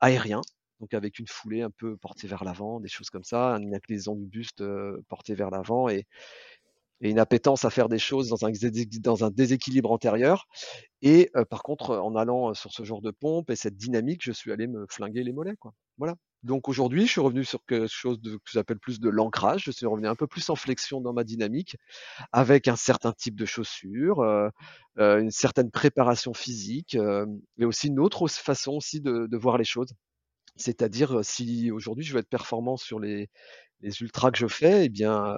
[0.00, 0.42] aérien,
[0.80, 4.14] donc avec une foulée un peu portée vers l'avant, des choses comme ça, une inclinaison
[4.16, 4.62] du buste
[5.08, 6.06] portée vers l'avant et,
[7.00, 8.44] et une appétence à faire des choses dans
[9.24, 10.46] un, déséquilibre antérieur.
[11.02, 14.52] Et par contre, en allant sur ce genre de pompe et cette dynamique, je suis
[14.52, 15.56] allé me flinguer les mollets.
[15.56, 15.72] Quoi.
[15.96, 16.16] Voilà.
[16.42, 19.64] Donc aujourd'hui, je suis revenu sur quelque chose que j'appelle plus de l'ancrage.
[19.64, 21.76] Je suis revenu un peu plus en flexion dans ma dynamique,
[22.32, 24.50] avec un certain type de chaussures, euh,
[24.96, 27.26] une certaine préparation physique, euh,
[27.58, 29.92] et aussi une autre façon aussi de, de voir les choses.
[30.56, 33.28] C'est-à-dire, si aujourd'hui je veux être performant sur les,
[33.80, 35.36] les ultras que je fais, eh bien,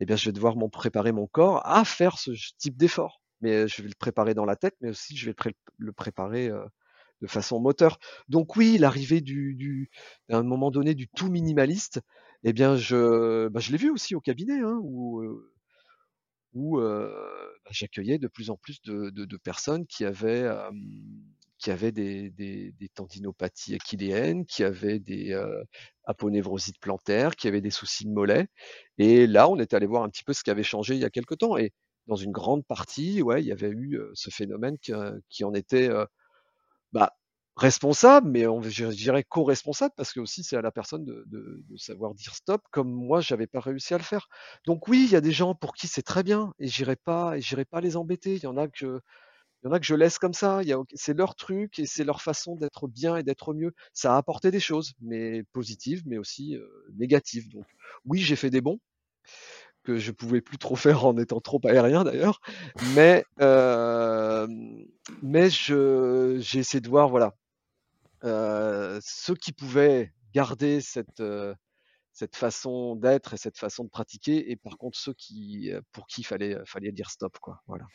[0.00, 3.22] eh bien, je vais devoir m'en préparer mon corps à faire ce type d'effort.
[3.40, 5.34] Mais je vais le préparer dans la tête, mais aussi je vais
[5.78, 6.50] le préparer
[7.22, 7.98] de façon moteur.
[8.28, 9.90] Donc oui, l'arrivée du,
[10.30, 12.00] à un moment donné du tout minimaliste,
[12.44, 15.40] eh bien, je, bah, l'ai vu aussi au cabinet, hein, où,
[16.80, 17.08] bah,
[17.70, 20.48] j'accueillais de plus en plus de, personnes qui avaient
[21.62, 25.62] qui avaient des, tendinopathies achilléennes, qui avaient des euh,
[26.04, 28.48] aponevrosites plantaires, qui avaient des soucis de mollets.
[28.98, 31.04] Et là, on est allé voir un petit peu ce qui avait changé il y
[31.04, 31.56] a quelque temps.
[31.56, 31.72] Et
[32.08, 34.92] dans une grande partie, ouais, il y avait eu ce phénomène qui,
[35.28, 35.88] qui en était
[36.92, 37.12] bah,
[37.56, 42.34] responsable, mais je dirais co-responsable parce que aussi c'est à la personne de, savoir dire
[42.34, 44.28] stop, comme moi j'avais pas réussi à le faire.
[44.66, 47.34] Donc oui, il y a des gens pour qui c'est très bien et j'irai pas
[47.70, 48.34] pas les embêter.
[48.34, 49.00] Il y en a que
[49.62, 50.60] il y en a que je laisse comme ça.
[50.94, 53.72] C'est leur truc et c'est leur façon d'être bien et d'être mieux.
[53.92, 56.56] Ça a apporté des choses, mais positives, mais aussi
[56.94, 57.48] négatives.
[57.50, 57.66] Donc,
[58.04, 58.80] oui, j'ai fait des bons
[59.84, 62.40] que je pouvais plus trop faire en étant trop aérien d'ailleurs,
[62.94, 64.46] mais euh,
[65.22, 67.34] mais je j'ai essayé de voir voilà
[68.24, 71.22] euh, ceux qui pouvaient garder cette
[72.12, 76.22] cette façon d'être et cette façon de pratiquer, et par contre ceux qui pour qui
[76.22, 77.62] fallait fallait dire stop quoi.
[77.66, 77.86] Voilà.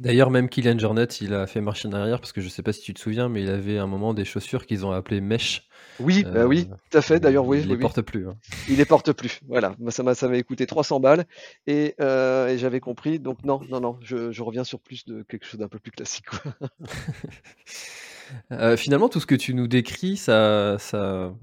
[0.00, 2.72] D'ailleurs, même Kylian Jornet, il a fait marche en arrière parce que je sais pas
[2.72, 5.68] si tu te souviens, mais il avait un moment des chaussures qu'ils ont appelées mesh.
[5.98, 7.20] Oui, bah oui, euh, tout à fait.
[7.20, 8.26] D'ailleurs, oui, il les porte plus.
[8.26, 8.38] Hein.
[8.70, 9.40] Il les porte plus.
[9.46, 11.26] Voilà, ça m'a ça m'a coûté 300 balles
[11.66, 13.18] et, euh, et j'avais compris.
[13.18, 15.92] Donc non, non, non, je, je, reviens sur plus de quelque chose d'un peu plus
[15.92, 16.24] classique.
[18.52, 21.34] euh, finalement, tout ce que tu nous décris, ça, ça,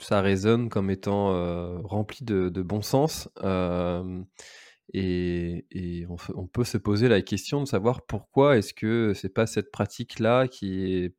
[0.00, 1.28] ça résonne comme étant
[1.84, 3.28] rempli de, de, bon sens.
[3.44, 4.20] Euh,
[4.92, 9.70] et, on, peut se poser la question de savoir pourquoi est-ce que c'est pas cette
[9.70, 11.14] pratique-là qui est,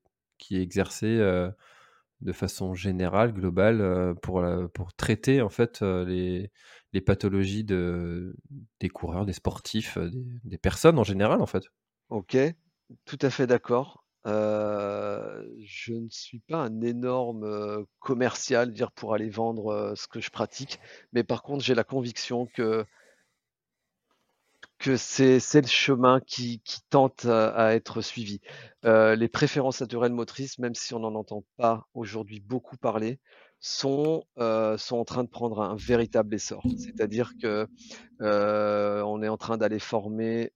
[0.52, 1.18] exercée
[2.22, 6.52] de façon générale, globale, pour, pour traiter en fait les,
[6.94, 8.36] les pathologies de,
[8.80, 9.98] des coureurs, des sportifs,
[10.44, 11.64] des, personnes en général en fait.
[12.10, 12.38] Ok,
[13.04, 14.06] tout à fait d'accord.
[14.26, 20.80] je ne suis pas un énorme commercial, dire pour aller vendre ce que je pratique,
[21.12, 22.86] mais par contre j'ai la conviction que
[24.96, 28.40] c'est le chemin qui, tente à, être suivi.
[28.86, 33.20] Euh, les préférences naturelles motrices, même si on n'en entend pas aujourd'hui beaucoup parler,
[33.60, 36.64] sont, euh, en train de prendre un véritable essor.
[36.78, 37.68] C'est-à-dire que
[38.22, 40.52] euh, on est en train d'aller former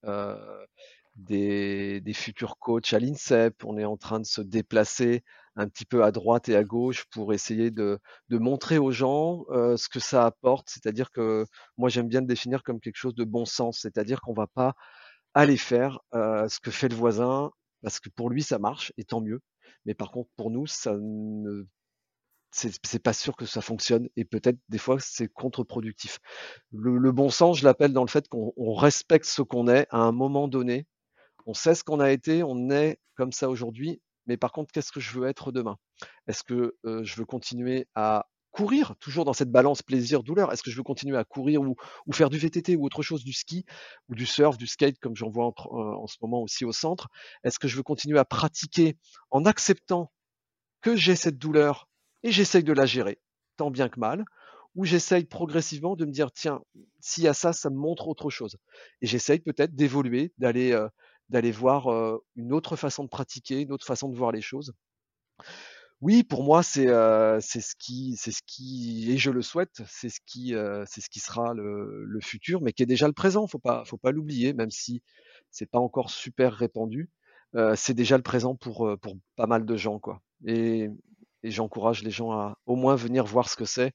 [1.26, 5.24] des, futurs coachs à l'INSEP, on est en train de se déplacer
[5.56, 9.78] un petit peu à droite et à gauche pour essayer de, montrer aux gens euh,
[9.78, 10.70] ce que ça apporte.
[10.70, 11.46] C'est-à-dire que
[11.78, 14.74] moi j'aime bien le définir comme quelque chose de bon sens, c'est-à-dire qu'on va pas
[15.34, 17.52] aller faire euh, ce que fait le voisin
[17.82, 19.42] parce que pour lui ça marche et tant mieux.
[19.86, 21.66] Mais par contre pour nous ça ne
[22.52, 26.20] c'est pas sûr que ça fonctionne et peut-être des fois c'est contre-productif.
[26.72, 30.12] Le, bon sens, je l'appelle dans le fait qu'on respecte ce qu'on est à un
[30.12, 30.88] moment donné.
[31.50, 34.92] On sait ce qu'on a été, on est comme ça aujourd'hui, mais par contre, qu'est-ce
[34.92, 35.78] que je veux être demain?
[36.28, 40.54] Est-ce que je veux continuer à courir, toujours dans cette balance plaisir-douleur?
[40.54, 41.76] Est-ce que je veux continuer à courir ou,
[42.14, 43.66] faire du VTT ou autre chose, du ski
[44.10, 47.08] ou du surf, du skate, comme j'en vois en, en, ce moment aussi au centre?
[47.44, 48.96] Est-ce que je veux continuer à pratiquer
[49.32, 50.12] en acceptant
[50.82, 51.90] que j'ai cette douleur
[52.22, 53.20] et j'essaye de la gérer,
[53.58, 54.24] tant bien que mal
[54.76, 56.62] ou j'essaye progressivement de me dire tiens,
[57.00, 58.58] s'il y a ça, ça me montre autre chose?
[59.02, 60.80] Et j'essaye peut-être d'évoluer, d'aller
[61.30, 61.88] d'aller voir
[62.36, 64.74] une autre façon de pratiquer, une autre façon de voir les choses.
[66.02, 66.88] Oui, pour moi, c'est
[67.42, 70.54] c'est ce qui, c'est ce qui, et je le souhaite, c'est ce qui,
[70.86, 73.48] c'est ce qui sera le, le, futur, mais qui est déjà le présent.
[73.48, 75.02] Faut pas, faut pas l'oublier, même si
[75.52, 77.10] c'est pas encore super répandu.
[77.76, 80.22] c'est déjà le présent pour pour pas mal de gens, quoi.
[80.46, 80.90] Et,
[81.44, 83.94] et j'encourage les gens à au moins venir voir ce que c'est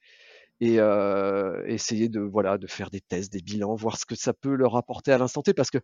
[0.60, 4.32] et euh, essayer de voilà de faire des tests, des bilans, voir ce que ça
[4.32, 5.78] peut leur apporter à l'instant T, parce que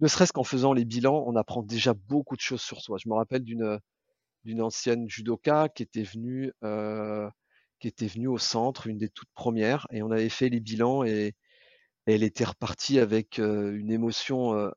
[0.00, 2.98] ne serait-ce qu'en faisant les bilans, on apprend déjà beaucoup de choses sur soi.
[3.02, 7.28] Je me rappelle d'une ancienne judoka qui était venue euh,
[7.80, 11.04] qui était venue au centre, une des toutes premières, et on avait fait les bilans
[11.04, 11.34] et,
[12.06, 14.70] elle était repartie avec euh, une émotion euh,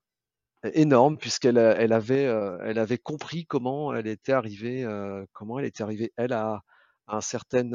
[0.74, 4.86] énorme puisqu'elle elle avait elle avait compris comment elle était arrivée
[5.34, 6.62] comment elle était arrivée elle à
[7.08, 7.70] un certain,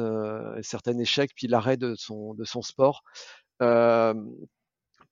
[0.63, 3.03] certain échec, puis l'arrêt de son, de son sport.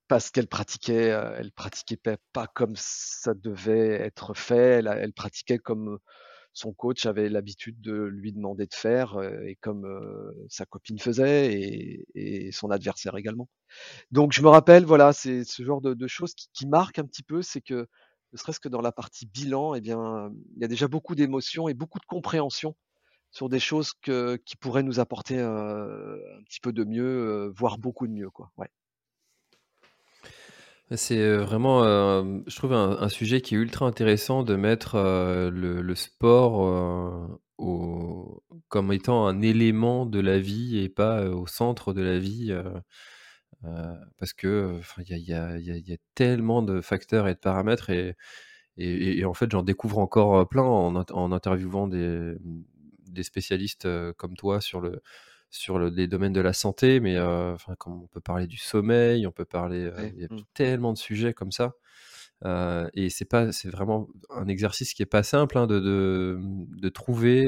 [0.08, 1.98] Parce qu'elle pratiquait, elle pratiquait
[2.32, 4.82] pas comme ça devait être fait.
[4.84, 5.98] Elle, pratiquait comme
[6.52, 9.86] son coach avait l'habitude de lui demander de faire, et comme
[10.48, 13.48] sa copine faisait, et, son adversaire également.
[14.12, 17.24] Donc je me rappelle, voilà, c'est ce genre de, choses qui, qui marquent un petit
[17.24, 17.88] peu, c'est que
[18.34, 21.68] ne serait-ce que dans la partie bilan, eh bien, il y a déjà beaucoup d'émotions
[21.68, 22.76] et beaucoup de compréhension
[23.30, 27.78] sur des choses qui pourraient nous apporter euh, un petit peu de mieux, euh, voire
[27.78, 28.50] beaucoup de mieux, quoi.
[28.56, 28.68] Ouais.
[30.96, 31.82] C'est euh, vraiment,
[32.46, 37.40] je trouve, un, sujet qui est ultra intéressant de mettre le, sport
[38.68, 42.54] comme étant un élément de la vie et pas au centre de la vie.
[44.18, 47.90] parce que il y a, tellement de facteurs et de paramètres
[48.76, 55.02] et, en fait j'en découvre encore plein en, interviewant des spécialistes comme toi sur le
[55.54, 59.26] sur le, les domaines de la santé, mais enfin, comme on peut parler du sommeil,
[59.26, 60.40] on peut parler, il y a mmh.
[60.52, 61.74] tellement de sujets comme ça.
[62.94, 66.88] et c'est pas, c'est vraiment un exercice qui est pas simple hein, de, de, de,
[66.88, 67.46] trouver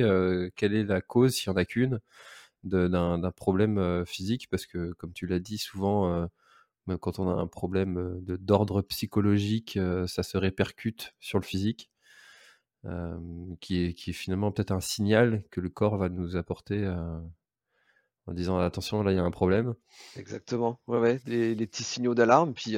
[0.55, 2.01] quelle est la cause, s'il y en a qu'une,
[2.63, 6.29] d'un problème physique, parce que comme tu l'as dit souvent,
[6.87, 11.91] même quand on a un problème d'ordre psychologique, ça se répercute sur le physique.
[13.61, 16.89] qui, est, qui est finalement peut-être un signal que le corps va nous apporter
[18.27, 19.75] en disant attention, là il y a un problème.
[20.17, 22.77] Exactement, ouais, ouais, les, petits signaux d'alarme, puis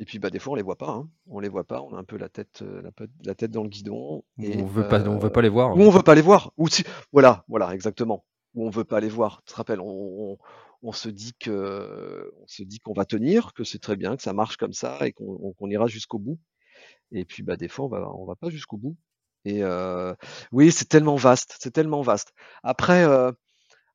[0.00, 1.08] et puis bah des fois on les voit pas, hein.
[1.26, 2.90] on les voit pas, on a un peu la tête, la,
[3.24, 4.24] la tête dans le guidon.
[4.40, 5.76] Et, on veut pas, on veut pas les voir.
[5.76, 6.52] Ou on veut pas les voir.
[6.56, 8.24] Ou si, voilà, voilà, exactement.
[8.54, 9.42] Ou on veut pas les voir.
[9.44, 10.38] Tu te rappelles, on,
[10.82, 14.22] on se dit que on se dit qu'on va tenir, que c'est très bien, que
[14.22, 16.38] ça marche comme ça et qu'on ira jusqu'au bout.
[17.10, 18.96] Et puis bah des fois on va on va pas jusqu'au bout.
[19.44, 20.14] Et euh,
[20.52, 22.32] oui, c'est tellement vaste, c'est tellement vaste.
[22.62, 23.32] Après euh,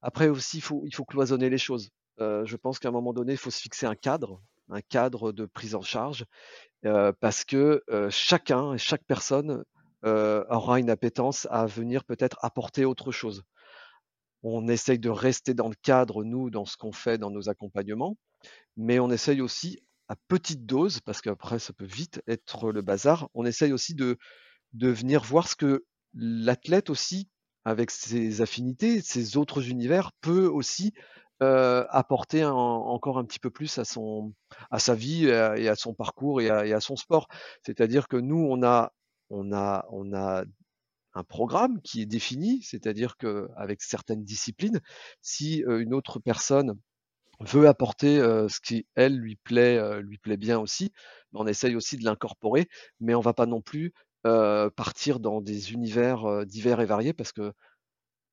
[0.04, 1.90] après aussi il faut cloisonner les choses.
[2.20, 5.32] Euh, je pense qu'à un moment donné il faut se fixer un cadre, un cadre
[5.32, 6.26] de prise en charge,
[7.20, 9.64] parce que chacun et chaque personne
[10.04, 13.44] aura une appétence à venir peut-être apporter autre chose
[14.44, 18.18] on essaye de rester dans le cadre, nous, dans ce qu'on fait dans nos accompagnements,
[18.76, 23.30] mais on essaye aussi à petite dose, parce qu'après ça peut vite être le bazar,
[23.34, 24.18] on essaye aussi de
[24.74, 27.30] venir voir ce que l'athlète aussi,
[27.66, 30.94] avec ses affinités, ses autres univers, peut aussi
[31.40, 34.34] apporter encore un petit peu plus à, son,
[34.72, 37.28] à sa vie et à, son parcours et à, son sport.
[37.66, 38.94] C'est-à-dire que nous, on a,
[39.30, 40.46] on a, on a
[41.16, 44.80] un programme qui est défini, c'est-à-dire qu'avec certaines disciplines,
[45.22, 46.80] si une autre personne
[47.42, 50.94] veut apporter ce qui elle lui plaît, lui plaît bien aussi,
[51.34, 53.94] on essaye aussi de l'incorporer, mais on va pas non plus
[54.24, 57.54] partir dans des univers divers et variés parce que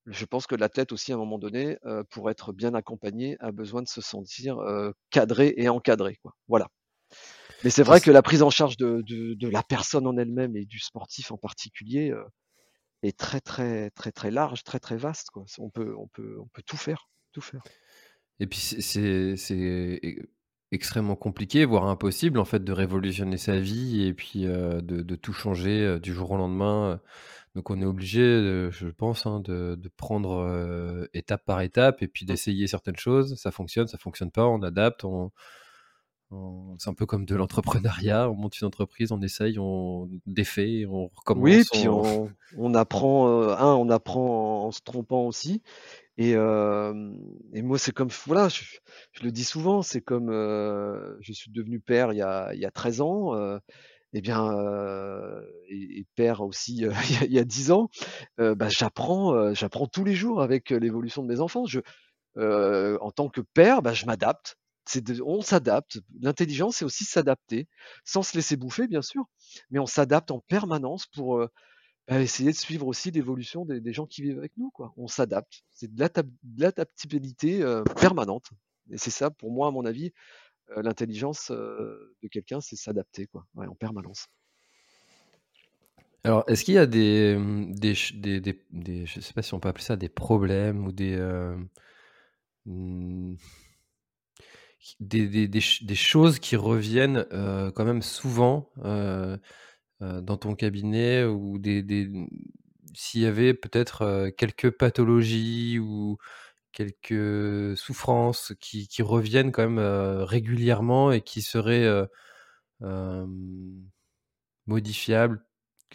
[0.07, 1.79] je pense que la tête aussi à un moment donné,
[2.11, 4.59] pour être bien accompagnée, a besoin de se sentir
[5.11, 6.17] cadré et encadré.
[6.23, 6.35] Quoi.
[6.49, 6.69] Voilà.
[7.65, 10.65] Mais c'est vrai que la prise en charge de, de la personne en elle-même et
[10.65, 12.15] du sportif en particulier,
[13.03, 15.31] est très très très très large, très très vaste.
[15.31, 15.45] Quoi.
[15.59, 17.63] On peut on peut on peut tout faire, tout faire.
[18.39, 19.37] Et puis c'est
[20.73, 25.33] extrêmement compliqué, voire impossible en fait de révolutionner sa vie et puis de, de, tout
[25.33, 27.01] changer du jour au lendemain.
[27.57, 28.21] Donc on est obligé,
[28.71, 32.29] je pense, hein, de, de, prendre étape par étape et puis mmh.
[32.29, 33.35] d'essayer certaines choses.
[33.37, 35.33] Ça fonctionne, ça fonctionne pas, on adapte, on,
[36.79, 41.11] c'est un peu comme de l'entrepreneuriat, on monte une entreprise, on essaye, on défait, on
[41.15, 41.43] recommence.
[41.43, 45.63] Oui, puis on, on apprend, euh, un, on apprend en, se trompant aussi.
[46.17, 47.13] Et, euh,
[47.53, 48.63] et moi, c'est comme, voilà, je,
[49.13, 52.61] je, le dis souvent, c'est comme, euh, je suis devenu père il y a, il
[52.61, 53.59] y a 13 ans,
[54.13, 54.53] et bien,
[55.69, 56.85] et, et, père aussi
[57.25, 57.89] il y a 10 ans,
[58.39, 61.65] bah, j'apprends, j'apprends tous les jours avec l'évolution de mes enfants.
[61.67, 61.81] Je,
[62.37, 64.57] en tant que père, bah, je m'adapte
[65.25, 65.99] on s'adapte.
[66.21, 67.69] L'intelligence, c'est aussi s'adapter,
[68.05, 69.25] sans se laisser bouffer, bien sûr,
[69.71, 71.49] mais on s'adapte en permanence pour euh,
[72.09, 74.73] bah, essayer de suivre aussi l'évolution des, gens qui vivent avec nous.
[74.97, 75.63] On s'adapte.
[75.71, 76.01] C'est de
[76.59, 78.51] l'adaptabilité euh, permanente.
[78.91, 80.13] Et c'est ça, pour moi, à mon avis,
[80.77, 84.29] euh, l'intelligence de quelqu'un, c'est s'adapter en permanence.
[86.23, 87.39] Alors, est-ce qu'il y a des,
[87.71, 91.17] des, des, sais pas si on peut appeler ça des problèmes ou des,
[92.67, 93.37] hmm,
[95.01, 97.27] des, des, choses qui reviennent
[97.75, 98.71] quand même souvent
[100.01, 102.09] dans ton cabinet ou des,
[102.95, 106.17] s'il y avait peut-être quelques pathologies ou
[106.73, 111.89] quelques souffrances qui, qui reviennent quand même régulièrement et qui seraient
[114.67, 115.45] modifiables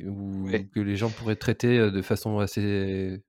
[0.03, 3.23] ou que les gens pourraient traiter de façon assez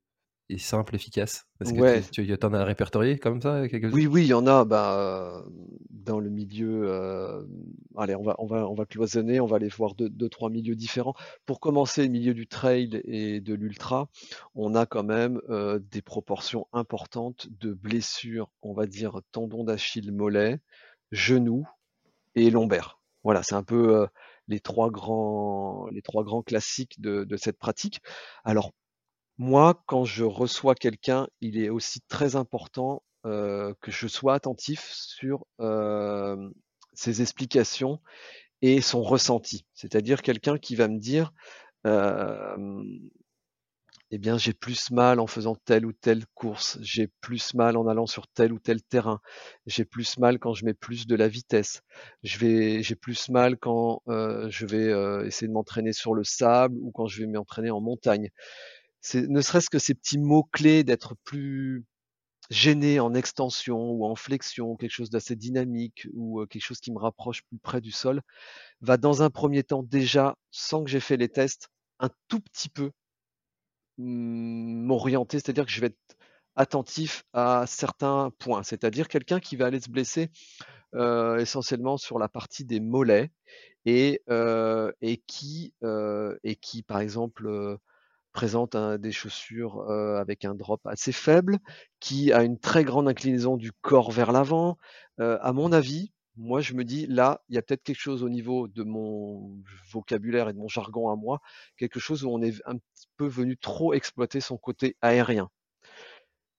[0.48, 1.44] et simple, efficace?
[1.60, 2.06] Est-ce que Ouais.
[2.12, 3.66] tu tu en as répertorié comme ça?
[3.92, 5.44] Oui, oui, il y en a, bah,
[5.90, 9.68] dans le milieu, hem, allez, on va on va on va cloisonner, on va aller
[9.68, 11.14] voir deux 2-3 milieux différents.
[11.46, 14.08] Pour commencer, le milieu du trail et de l'ultra,
[14.56, 20.10] on a quand même, heu, des proportions importantes de blessures, on va dire tendon d'Achille,
[20.10, 20.58] mollet,
[21.12, 21.64] genou
[22.34, 23.00] et lombaire.
[23.24, 24.08] Voilà, c'est un peu, heu,
[24.48, 28.00] les 3 grands les 3 grands classiques de de cette pratique.
[28.44, 28.72] Alors
[29.38, 34.88] moi, quand je reçois quelqu'un, il est aussi très important, heu, que je sois attentif
[34.92, 36.52] sur, hem,
[36.94, 38.00] ses explications
[38.62, 39.66] et son ressenti.
[39.74, 41.32] C'est-à-dire quelqu'un qui va me dire,
[41.86, 42.84] hem:
[44.12, 47.88] «Eh bien, j'ai plus mal en faisant telle ou telle course, j'ai plus mal en
[47.88, 49.20] allant sur tel ou tel terrain,
[49.66, 51.82] j'ai plus mal quand je mets plus de la vitesse,
[52.22, 57.22] j'ai plus mal quand, je vais, essayer de m'entraîner sur le sable ou quand je
[57.22, 58.30] vais m'entraîner en montagne».
[59.14, 61.84] Ne serait-ce que ces petits mots-clés d'être plus
[62.50, 66.98] gêné en extension ou en flexion, quelque chose d'assez dynamique ou, quelque chose qui me
[66.98, 68.22] rapproche plus près du sol,
[68.80, 72.68] va dans un premier temps déjà, sans que j'ai fait les tests, un tout petit
[72.68, 72.90] peu
[73.98, 75.38] m'orienter.
[75.38, 76.16] C'est-à-dire que je vais être
[76.54, 78.62] attentif à certains points.
[78.62, 80.30] C'est-à-dire quelqu'un qui va aller se blesser,
[81.38, 83.30] essentiellement sur la partie des mollets
[83.84, 84.22] et
[85.26, 85.72] qui,
[86.86, 87.78] par exemple,
[88.36, 91.58] présente un des chaussures, avec un drop assez faible,
[92.00, 94.76] qui a une très grande inclinaison du corps vers l'avant.
[95.18, 98.28] À mon avis, moi je me dis: «Là, il y a peut-être quelque chose au
[98.28, 99.56] niveau de mon
[99.90, 101.40] vocabulaire et de mon jargon à moi,
[101.78, 105.48] quelque chose où on est un petit peu venu trop exploiter son côté aérien».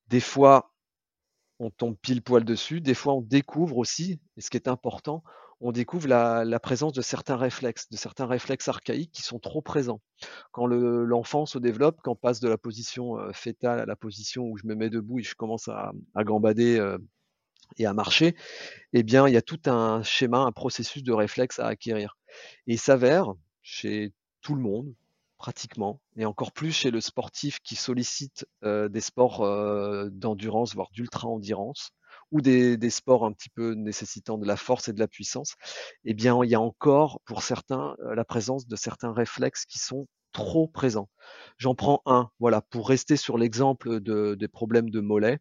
[0.07, 0.73] Des fois,
[1.59, 5.23] on tombe pile poil dessus, des fois on découvre aussi, et ce qui est important,
[5.62, 10.01] on découvre la présence de certains réflexes, de certains réflexes archaïques qui sont trop présents.
[10.51, 13.95] Quand le l'enfant se développe, quand on passe de la position, heu, fœtale à la
[13.95, 15.93] position où je me mets debout et je commence à
[16.24, 16.99] gambader, heu
[17.78, 18.36] et à marcher,
[18.93, 22.18] eh bien, il y a tout un schéma, un processus de réflexe à acquérir.
[22.68, 24.93] Et il s'avère, chez tout le monde,
[25.38, 30.89] pratiquement, et encore plus chez le sportif qui sollicite, heu, des sports, heu, d'endurance, voire
[30.91, 31.91] d'ultra-endurance
[32.32, 35.55] ou des sports un petit peu nécessitant de la force et de la puissance,
[36.05, 39.80] eh bien, il y a encore pour certains, heu, la présence de certains réflexes qui
[39.80, 41.09] sont trop présents.
[41.57, 45.39] J'en prends un, voilà, pour rester sur l'exemple de des problèmes de mollets.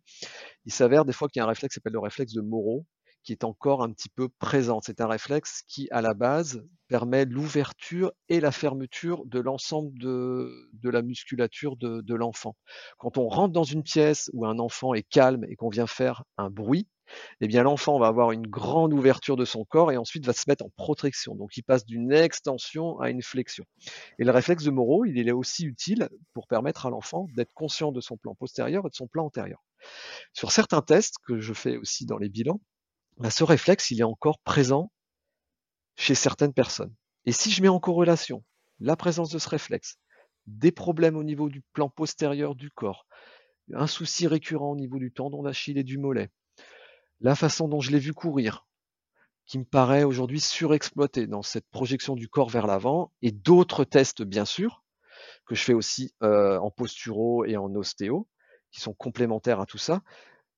[0.67, 2.85] Il s'avère des fois qu'il y a un réflexe qui s'appelle le réflexe de Moro,
[3.27, 4.81] qui est encore un petit peu présent.
[4.81, 10.89] C'est un réflexe qui, à la base, permet l'ouverture et la fermeture de l'ensemble de
[10.89, 12.57] la musculature de l'enfant.
[12.99, 16.23] Quand on rentre dans une pièce où un enfant est calme et qu'on vient faire
[16.39, 16.87] un bruit,
[17.41, 20.45] eh bien l'enfant va avoir une grande ouverture de son corps et ensuite va se
[20.47, 21.35] mettre en protection.
[21.35, 23.65] Donc il passe d'une extension à une flexion.
[24.19, 27.91] Et le réflexe de Moro, il est aussi utile pour permettre à l'enfant d'être conscient
[27.91, 29.65] de son plan postérieur et de son plan antérieur.
[30.33, 32.61] Sur certains tests que je fais aussi dans les bilans,
[33.19, 34.91] bah, ce réflexe, il est encore présent
[35.97, 36.95] chez certaines personnes.
[37.25, 38.45] Et si je mets en corrélation
[38.81, 39.97] la présence de ce réflexe,
[40.47, 43.07] des problèmes au niveau du plan postérieur du corps,
[43.73, 46.31] un souci récurrent au niveau du tendon d'Achille et du mollet,
[47.21, 48.67] la façon dont je l'ai vu courir,
[49.47, 54.23] qui me paraît aujourd'hui surexploité dans cette projection du corps vers l'avant, et d'autres tests
[54.23, 54.85] bien sûr,
[55.47, 58.29] que je fais aussi euh, en posturo et en ostéo,
[58.71, 60.03] qui sont complémentaires à tout ça,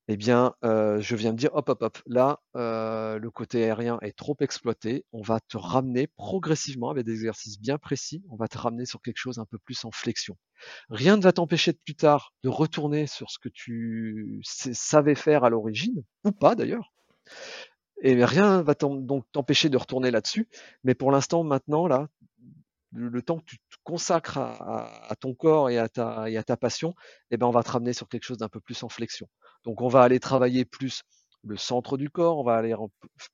[0.09, 3.99] eh bien, heu, je viens me dire: «Hop, hop, hop, là, heu, le côté aérien
[4.03, 5.05] est trop exploité.
[5.13, 9.03] On va te ramener progressivement avec des exercices bien précis, on va te ramener sur
[9.03, 10.37] quelque chose un peu plus en flexion».
[10.91, 15.45] Rien ne va t'empêcher de plus tard de retourner sur ce que tu savais faire
[15.45, 16.93] à l'origine, ou pas d'ailleurs
[18.03, 20.49] et rien va t'em donc t'empêcher de retourner là-dessus,
[20.85, 22.09] mais pour l'instant, maintenant, là,
[22.93, 24.53] le le temps que tu te consacres à
[24.89, 26.95] à à ton corps et à ta et à ta passion,
[27.31, 29.29] eh ben, on va te ramener sur quelque chose d'un peu plus en flexion.
[29.69, 31.03] Donc on va aller travailler plus
[31.45, 32.75] le centre du corps, on va aller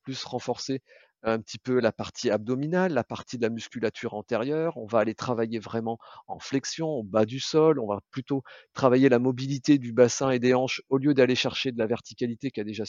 [0.03, 0.83] plus renforcer
[1.23, 5.15] un petit peu la partie abdominale, la partie de la musculature antérieure, on va aller
[5.15, 9.93] travailler vraiment en flexion, au bas du sol, on va plutôt travailler la mobilité du
[9.93, 12.83] bassin et des hanches au lieu d'aller chercher de la verticalité qui a déjà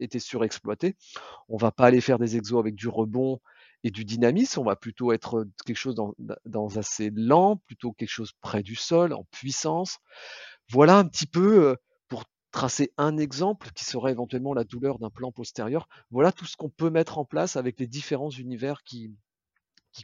[0.00, 0.96] été surexploitée.
[1.48, 3.38] On va pas aller faire des exos avec du rebond
[3.84, 6.12] et du dynamisme, on va plutôt être quelque chose dans
[6.44, 9.98] dans assez lent, plutôt quelque chose près du sol, en puissance.
[10.70, 11.87] Voilà un petit peu, pour
[12.50, 15.88] tracer un exemple qui serait éventuellement la douleur d'un plan postérieur.
[16.10, 19.14] Voilà tout ce qu'on peut mettre en place avec les différents univers qui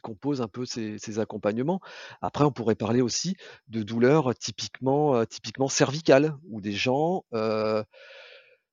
[0.02, 1.80] composent un peu ces accompagnements.
[2.20, 3.36] Après, on pourrait parler aussi
[3.68, 7.84] de douleurs typiquement, typiquement cervicales, où des gens, heu,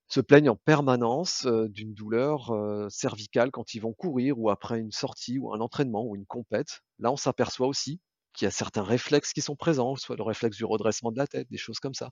[0.08, 2.52] se plaignent en permanence, heu, d'une douleur,
[2.90, 6.80] cervicale quand ils vont courir ou après une sortie ou un entraînement ou une compète.
[6.98, 8.00] Là, on s'aperçoit aussi
[8.32, 11.26] qu'il y a certains réflexes qui sont présents, soit le réflexe du redressement de la
[11.26, 12.10] tête, des choses comme ça.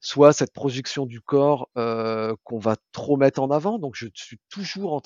[0.00, 3.78] Soit cette projection du corps euh, qu'on va trop mettre en avant.
[3.78, 5.00] Donc je suis toujours en,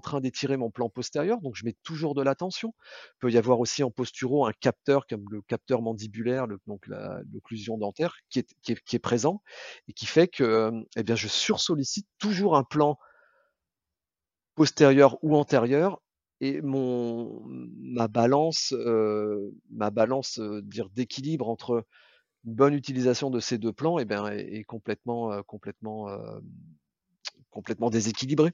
[0.00, 2.74] train d'étirer mon plan postérieur, donc je mets toujours de l'attention.
[3.16, 7.78] Il peut y avoir aussi en posturo un capteur comme le capteur mandibulaire, donc l'occlusion
[7.78, 9.42] dentaire, qui est, présent
[9.88, 12.98] et qui fait que eh bien, je sursollicite toujours un plan
[14.54, 16.00] postérieur ou antérieur
[16.44, 18.74] et mon ma balance
[19.70, 21.86] ma balance dire d'équilibre entre
[22.44, 26.06] une bonne utilisation de ces deux plans eh est, complètement complètement
[27.50, 28.52] complètement déséquilibrée.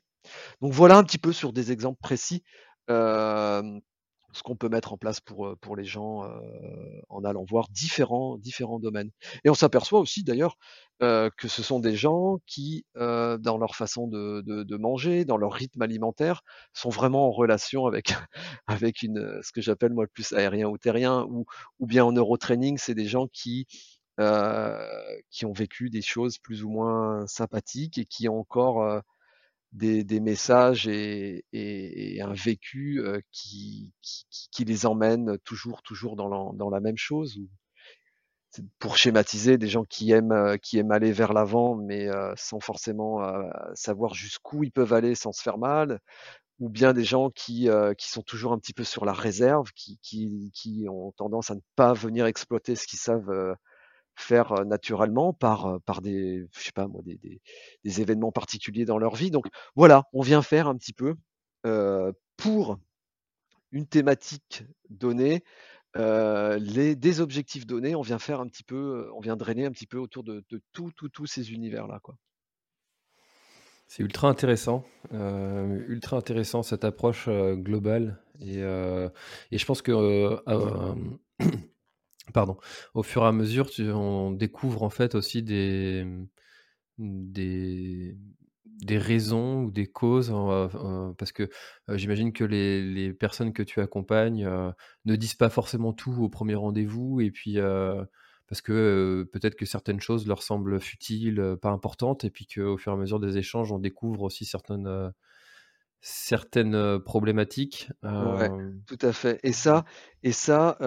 [0.61, 2.45] Donc voilà un petit peu sur des exemples précis
[4.33, 6.25] ce qu'on peut mettre en place pour, pour les gens
[7.09, 9.11] en allant voir différents, différents domaines.
[9.45, 10.57] Et on s'aperçoit aussi d'ailleurs
[11.01, 15.83] que ce sont des gens qui, dans leur façon de, de, manger, dans leur rythme
[15.83, 18.15] alimentaire, sont vraiment en relation avec,
[18.67, 21.45] avec une, ce que j'appelle moi le plus aérien ou terrien, ou,
[21.79, 23.67] ou bien en neurotraining, c'est des gens qui,
[25.31, 29.03] qui ont vécu des choses plus ou moins sympathiques et qui ont encore
[29.73, 33.93] des, messages et, un vécu qui,
[34.51, 37.41] qui, les emmène toujours, toujours dans la, dans la même chose.
[38.81, 43.21] Pour schématiser, des gens qui aiment, qui aiment aller vers l'avant, mais sans forcément
[43.75, 46.01] savoir jusqu'où ils peuvent aller sans se faire mal,
[46.59, 49.99] ou bien des gens qui, qui sont toujours un petit peu sur la réserve, qui,
[50.03, 53.57] qui, qui ont tendance à ne pas venir exploiter ce qu'ils savent
[54.21, 57.19] faire naturellement par, par des, je sais pas moi, des,
[57.85, 59.31] des, événements particuliers dans leur vie.
[59.31, 61.15] Donc voilà, on vient faire un petit peu
[62.37, 62.79] pour
[63.73, 65.45] une thématique donnée,
[65.97, 69.87] les, des objectifs donnés, on vient faire un petit peu, on vient drainer un petit
[69.87, 72.01] peu autour de, de tous tout, ces univers-là.
[73.87, 79.93] C'est ultra intéressant, ultra intéressant cette approche globale et, et, je pense que
[82.33, 82.57] Pardon.
[82.95, 86.07] Au fur et à mesure, on découvre en fait aussi des,
[86.99, 88.17] des,
[88.91, 90.33] raisons ou des causes,
[91.19, 91.49] parce que
[91.89, 94.49] j'imagine que les, personnes que tu accompagnes
[95.05, 97.59] ne disent pas forcément tout au premier rendez-vous, et puis
[98.49, 102.93] parce que peut-être que certaines choses leur semblent futiles, pas importantes, et puis qu'au fur
[102.93, 105.13] et à mesure des échanges, on découvre aussi certaines
[106.01, 107.91] certaines problématiques.
[108.03, 108.51] Ouais,
[108.87, 109.39] tout à fait.
[109.43, 109.85] Et ça,
[110.23, 110.79] et ça,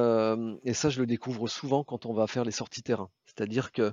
[0.64, 3.10] et ça, je le découvre souvent quand on va faire les sorties terrain.
[3.26, 3.92] C'est-à-dire que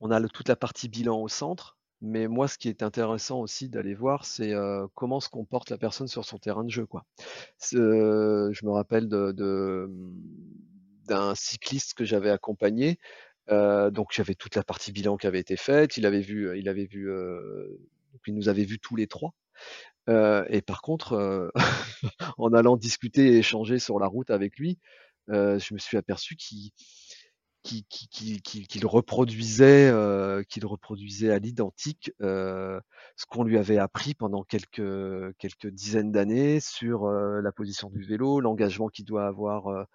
[0.00, 3.68] on a toute la partie bilan au centre, mais moi, ce qui est intéressant aussi
[3.68, 4.52] d'aller voir, c'est
[4.94, 7.04] comment se comporte la personne sur son terrain de jeu, quoi.
[7.72, 9.90] je me rappelle de,
[11.06, 12.98] d'un cycliste que j'avais accompagné.
[13.48, 15.96] donc j'avais toute la partie bilan qui avait été faite.
[15.96, 17.10] Il avait vu, il avait vu,
[18.26, 19.34] il nous avait vu tous les trois
[20.08, 21.50] et par contre,
[22.38, 24.78] en allant discuter et échanger sur la route avec lui,
[25.28, 26.72] je me suis aperçu qu'il
[28.84, 29.92] reproduisait,
[30.48, 32.80] qu'il reproduisait à l'identique ce
[33.28, 38.88] qu'on lui avait appris pendant quelques quelques dizaines d'années sur la position du vélo, l'engagement
[38.88, 39.86] qu'il doit avoir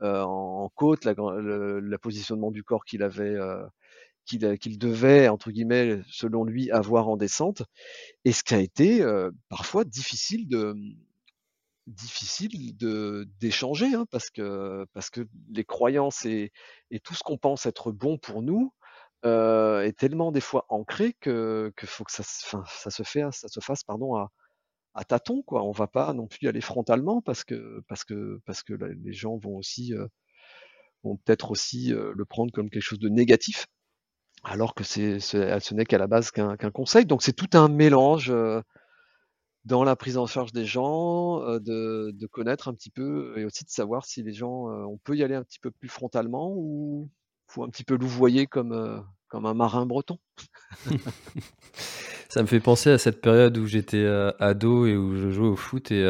[0.00, 3.38] en, côte, la, le, positionnement du corps qu'il avait
[4.24, 7.62] qu'il devait, entre guillemets, selon lui, avoir en descente,
[8.24, 9.04] et ce qui a été
[9.48, 10.74] parfois difficile de
[11.86, 12.76] difficile
[13.40, 16.52] d'échanger, hein, parce que parce que les croyances et,
[17.02, 18.72] tout ce qu'on pense être bon pour nous
[19.24, 23.60] est tellement des fois ancré que, que faut que ça, ça se fait, ça se
[23.60, 24.30] fasse pardon à,
[24.94, 25.62] à tâtons quoi.
[25.64, 29.36] On va pas non plus aller frontalement parce que parce que parce que les gens
[29.36, 29.92] vont aussi
[31.02, 33.66] vont peut-être aussi le prendre comme quelque chose de négatif
[34.44, 37.06] alors que c'est, ce n'est qu'à la base qu'un, conseil.
[37.06, 38.32] Donc c'est tout un mélange
[39.64, 43.70] dans la prise en charge des gens, de, connaître un petit peu et aussi de
[43.70, 47.10] savoir si les gens, on peut y aller un petit peu plus frontalement ou
[47.46, 50.18] faut un petit peu louvoyer comme, comme un marin breton.
[52.28, 54.06] Ça me fait penser à cette période où j'étais
[54.38, 56.04] ado et où je jouais au foot et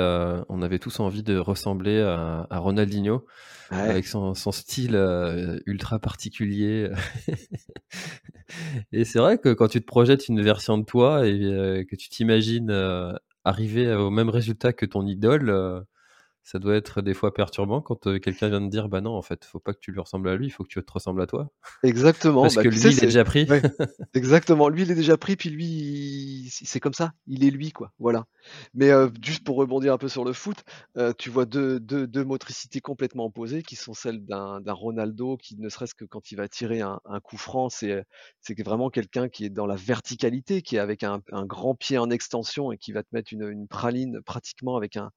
[0.49, 3.27] on avait tous envie de ressembler à Ronaldinho
[3.71, 6.91] avec son, style euh, ultra particulier.
[8.93, 11.97] et c'est vrai que quand tu te projettes une version de toi et euh, que
[11.97, 13.13] tu t'imagines euh,
[13.45, 15.85] arriver au même résultat que ton idole,
[16.45, 19.47] ça doit être des fois perturbant quand quelqu'un vient de dire bah non en fait
[19.47, 21.27] faut pas que tu lui ressembles à lui il faut que tu te ressembles à
[21.27, 21.51] toi.
[21.83, 23.49] Exactement parce bah, que lui il est déjà pris.
[24.15, 24.69] exactement.
[24.69, 27.13] Lui il est déjà pris puis lui c'est comme ça.
[27.27, 27.93] Il est lui quoi.
[27.99, 28.27] Voilà.
[28.75, 30.59] Mais euh, juste pour rebondir un peu sur le foot
[30.99, 35.57] euh, tu vois deux, deux, deux, motricités complètement opposées qui sont celles d'un Ronaldo qui
[35.57, 38.05] ne serait-ce que quand il va tirer un, un coup franc c'est
[38.41, 41.97] c'est vraiment quelqu'un qui est dans la verticalité qui est avec un, un, grand pied
[41.97, 45.11] en extension et qui va te mettre une, une praline pratiquement avec un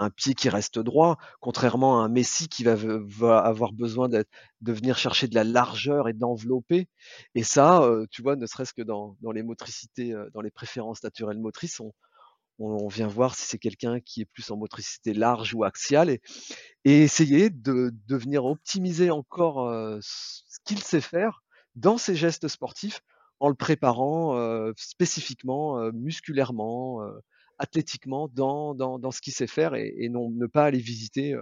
[0.00, 4.24] un pied qui reste droit, contrairement à un Messi qui va, avoir besoin de
[4.62, 6.88] venir chercher de la largeur et d'envelopper.
[7.34, 11.02] Et ça, euh, tu vois, ne serait-ce que dans, les motricités, euh, dans les préférences
[11.02, 15.64] naturelles motrices, on, vient voir si c'est quelqu'un qui est plus en motricité large ou
[15.64, 16.20] axiale et,
[16.84, 21.42] essayer de, venir optimiser encore euh, ce qu'il sait faire
[21.74, 23.00] dans ses gestes sportifs
[23.38, 24.36] en le préparant
[24.76, 27.00] spécifiquement, musculairement,
[27.60, 31.36] athlétiquement dans, dans, dans, ce qu'il sait faire et, non ne pas aller visiter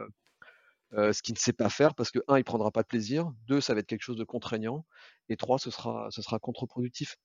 [0.93, 3.61] ce qu'il ne sait pas faire parce que un il prendra pas de plaisir, deux
[3.61, 4.85] ça va être quelque chose de contraignant
[5.29, 7.17] et trois ce sera ce sera contre-productif.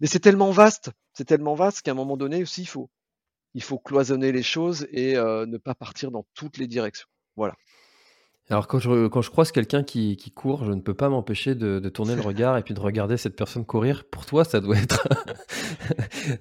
[0.00, 2.90] Mais c'est tellement vaste, c'est tellement vaste qu'à un moment donné aussi il faut
[3.54, 7.08] il faut cloisonner les choses et ne pas partir dans toutes les directions.
[7.36, 7.54] Voilà.
[8.50, 11.54] Alors quand je, quand je croise quelqu'un qui, qui court, je ne peux pas m'empêcher
[11.54, 14.04] de, de tourner le regard et puis de regarder cette personne courir.
[14.04, 15.08] Pour toi, ça doit être...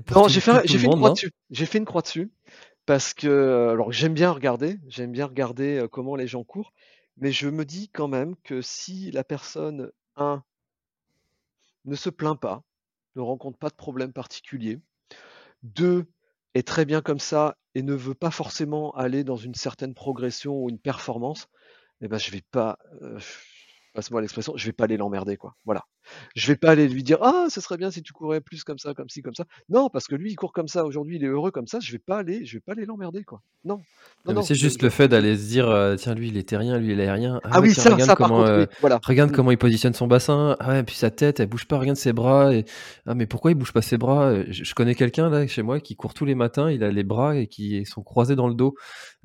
[0.16, 1.32] non, j'ai fait, j'ai fait une croix dessus.
[1.52, 2.32] J'ai fait une croix dessus
[2.88, 6.74] parce que alors j'aime bien regarder, j'aime bien regarder comment les gens courent,
[7.18, 10.44] mais je me dis quand même que si la personne un
[11.86, 12.64] ne se plaint pas,
[13.16, 14.80] ne rencontre pas de problème particulier,
[15.62, 16.08] deux
[16.56, 20.56] est très bien comme ça et ne veut pas forcément aller dans une certaine progression
[20.56, 21.48] ou une performance,
[22.02, 23.20] eh ben, je vais pas, euh,
[23.94, 25.56] passe-moi l'expression, je vais pas aller l'emmerder, quoi.
[25.66, 25.84] Voilà.
[26.36, 28.78] Je vais pas aller lui dire ah ce serait bien si tu courais plus comme
[28.78, 29.46] ça, comme ci, comme ça.
[29.70, 31.80] Non, parce que lui il court comme ça aujourd'hui, il est heureux comme ça.
[31.80, 33.42] Je vais pas aller, je vais pas aller l'emmerder quoi.
[33.64, 33.82] Non.
[34.26, 36.78] non, non c'est juste le fait d'aller se dire euh, tiens lui il est terrien,
[36.78, 37.40] lui il est aérien.
[37.44, 39.00] Ah, ah oui ça, ça comment, par contre, voilà.
[39.04, 40.56] Regarde comment il positionne son bassin.
[40.60, 42.54] Ah ouais, puis sa tête elle bouge pas, regarde ses bras.
[42.54, 42.66] Et...
[43.06, 44.34] Ah mais pourquoi il bouge pas ses bras?
[44.50, 47.36] Je, connais quelqu'un là chez moi qui court tous les matins, il a les bras
[47.36, 48.76] et qui sont croisés dans le dos.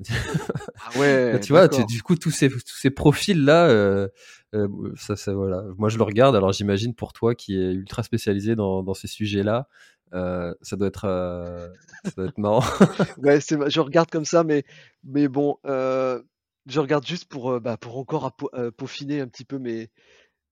[0.09, 1.39] ah ouais.
[1.43, 3.67] tu vois, du coup tous ces tous ces profils là.
[3.67, 4.07] Euh,
[4.55, 5.73] euh.
[5.77, 6.35] Moi, je le regarde.
[6.35, 9.67] Alors, j'imagine pour toi qui est ultra spécialisé dans, ces sujets-là,
[10.13, 11.67] euh, ça doit être, euh,
[12.05, 12.61] ça doit être marrant.
[13.21, 14.63] je regarde comme ça, mais,
[15.03, 18.35] mais bon, je regarde juste pour, bah, pour encore
[18.77, 19.89] peaufiner un petit peu mes,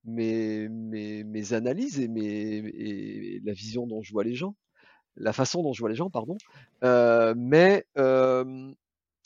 [0.06, 4.56] mes, mes, analyses et, mes, la vision dont je vois les gens,
[5.16, 6.38] la façon dont je vois les gens, pardon.
[6.82, 7.86] mais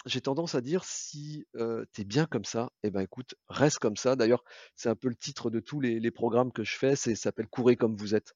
[0.08, 3.98] j'ai tendance à dire si tu es bien comme ça, eh ben écoute, reste comme
[3.98, 4.16] ça.
[4.16, 4.44] D'ailleurs,
[4.76, 7.76] c'est un peu le titre de tous les, programmes que je fais, c'est s'appelle Courez
[7.76, 8.34] comme vous êtes.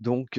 [0.00, 0.38] Donc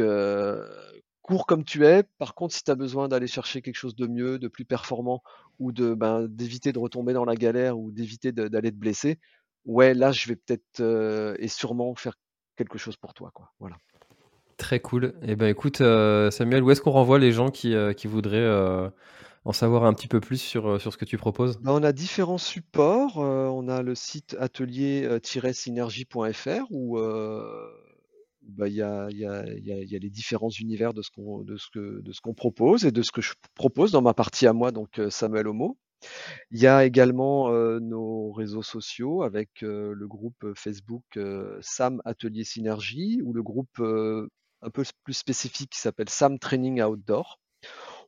[1.22, 2.04] cours comme tu es.
[2.18, 5.22] Par contre, si tu as besoin d'aller chercher quelque chose de mieux, de plus performant,
[5.60, 9.20] ou de ben, d'éviter de retomber dans la galère ou d'éviter d'aller te blesser,
[9.66, 12.14] ouais, là je vais peut-être et sûrement faire
[12.56, 13.32] quelque chose pour toi.
[13.34, 13.52] Quoi.
[13.60, 13.78] Voilà.
[14.58, 15.14] Très cool.
[15.22, 18.90] Et eh ben écoute, Samuel, où est-ce qu'on renvoie les gens qui, qui voudraient
[19.48, 21.58] en savoir un petit peu plus sur, euh, sur ce que tu proposes?
[21.60, 23.20] Bah, On a différents supports.
[23.20, 27.72] Euh, on a le site atelier-synergie.fr où euh,
[28.42, 31.46] bah, il y, a, les différents univers de ce qu'on
[32.34, 35.78] propose et de ce que je propose dans ma partie à moi, donc Samuel Homo.
[36.52, 41.18] Il y a également nos réseaux sociaux avec le groupe Facebook
[41.62, 44.28] Sam Atelier Synergie ou le groupe un
[44.70, 47.40] peu plus spécifique qui s'appelle Sam Training Outdoor.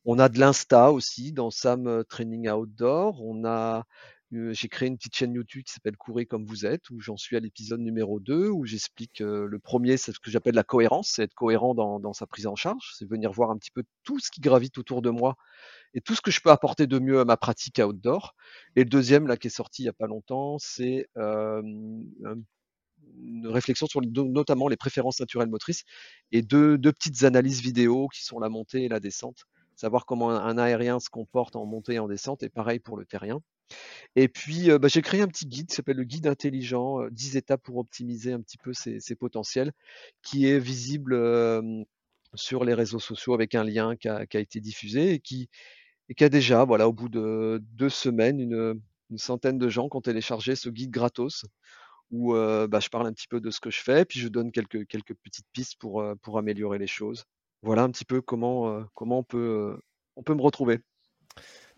[0.05, 3.21] On a de l'Insta aussi dans Sam Training Outdoor.
[3.21, 3.85] On a,
[4.31, 7.35] j'ai créé une petite chaîne YouTube qui s'appelle Courez comme vous êtes, où j'en suis
[7.35, 11.23] à l'épisode numéro 2, où j'explique le premier, c'est ce que j'appelle la cohérence, c'est
[11.23, 14.31] être cohérent dans, sa prise en charge, c'est venir voir un petit peu tout ce
[14.31, 15.35] qui gravite autour de moi
[15.93, 18.35] et tout ce que je peux apporter de mieux à ma pratique outdoor.
[18.75, 23.47] Et le deuxième, là, qui est sorti il n'y a pas longtemps, c'est euh, une
[23.47, 25.83] réflexion sur notamment les préférences naturelles motrices
[26.31, 29.45] et deux petites analyses vidéo qui sont la montée et la descente
[29.79, 33.05] savoir comment un, aérien se comporte en montée et en descente, et pareil pour le
[33.05, 33.41] terrien.
[34.15, 37.63] Et puis, bah, j'ai créé un petit guide qui s'appelle le guide intelligent, 10 étapes
[37.63, 39.71] pour optimiser un petit peu ses, potentiels,
[40.21, 41.15] qui est visible
[42.33, 45.49] sur les réseaux sociaux avec un lien qui a, été diffusé et qui,
[46.19, 48.81] a déjà, voilà, au bout de deux semaines, une,
[49.17, 51.45] centaine de gens qui ont téléchargé ce guide gratos
[52.11, 54.51] où bah, je parle un petit peu de ce que je fais, puis je donne
[54.51, 57.23] quelques, petites pistes pour améliorer les choses.
[57.61, 59.81] Voilà un petit peu comment, euh, comment on peut, euh,
[60.15, 60.79] on peut me retrouver.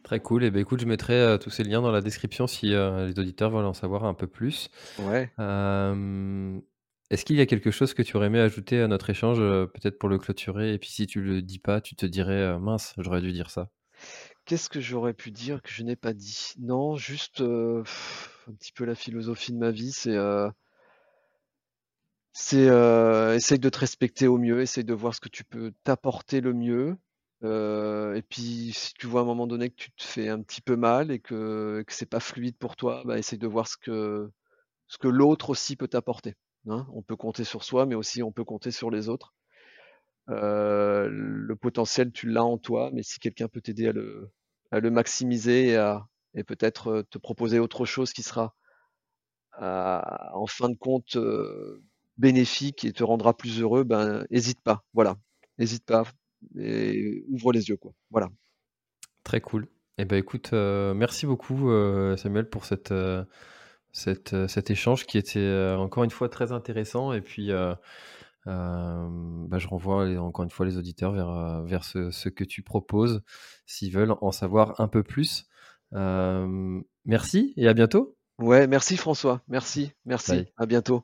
[0.04, 0.44] Très cool.
[0.44, 3.52] Et ben écoute, je mettrai euh, tous ces liens dans la description si les auditeurs
[3.52, 4.70] veulent en savoir un peu plus.
[5.00, 5.32] Ouais.
[5.38, 10.00] est-ce qu'il y a quelque chose que tu aurais aimé ajouter à notre échange, peut-être
[10.00, 10.74] pour le clôturer?
[10.74, 13.70] Et puis si tu le dis pas, tu te dirais mince, j'aurais dû dire ça.
[14.46, 16.54] Qu'est-ce que j'aurais pu dire que je n'ai pas dit?
[16.58, 20.18] Non, juste un petit peu la philosophie de ma vie, c'est
[22.34, 25.74] c'est, euh, essaye de te respecter au mieux, essaye de voir ce que tu peux
[25.84, 26.98] t'apporter le mieux.
[27.44, 30.42] Euh, et puis si tu vois à un moment donné que tu te fais un
[30.42, 33.68] petit peu mal et que, que c'est pas fluide pour toi, bah, essaye de voir
[33.68, 34.32] ce que,
[34.88, 36.36] ce que l'autre aussi peut t'apporter.
[36.68, 36.88] Hein.
[36.94, 39.34] On peut compter sur soi, mais aussi on peut compter sur les autres.
[40.30, 44.32] Euh, le potentiel, tu l'as en toi, mais si quelqu'un peut t'aider à le,
[44.72, 45.98] à le maximiser et
[46.34, 48.56] et peut-être te proposer autre chose qui sera
[49.60, 51.18] en fin de compte
[52.22, 55.18] bénéfique et te rendra plus heureux, ben hésite pas, voilà,
[55.58, 56.04] hésite pas
[56.58, 58.30] et ouvre les yeux quoi, voilà.
[59.24, 59.68] Très cool.
[59.98, 61.70] Eh ben écoute, merci beaucoup
[62.18, 62.94] Samuel pour cette,
[63.92, 67.52] cette, cet échange qui était encore une fois très intéressant et puis
[68.46, 73.22] bah, je renvoie encore une fois les auditeurs vers, vers ce, que tu proposes
[73.66, 75.46] s'ils veulent en savoir un peu plus.
[75.92, 78.16] merci et à bientôt.
[78.40, 81.04] Ouais, merci François, merci, merci, à bientôt.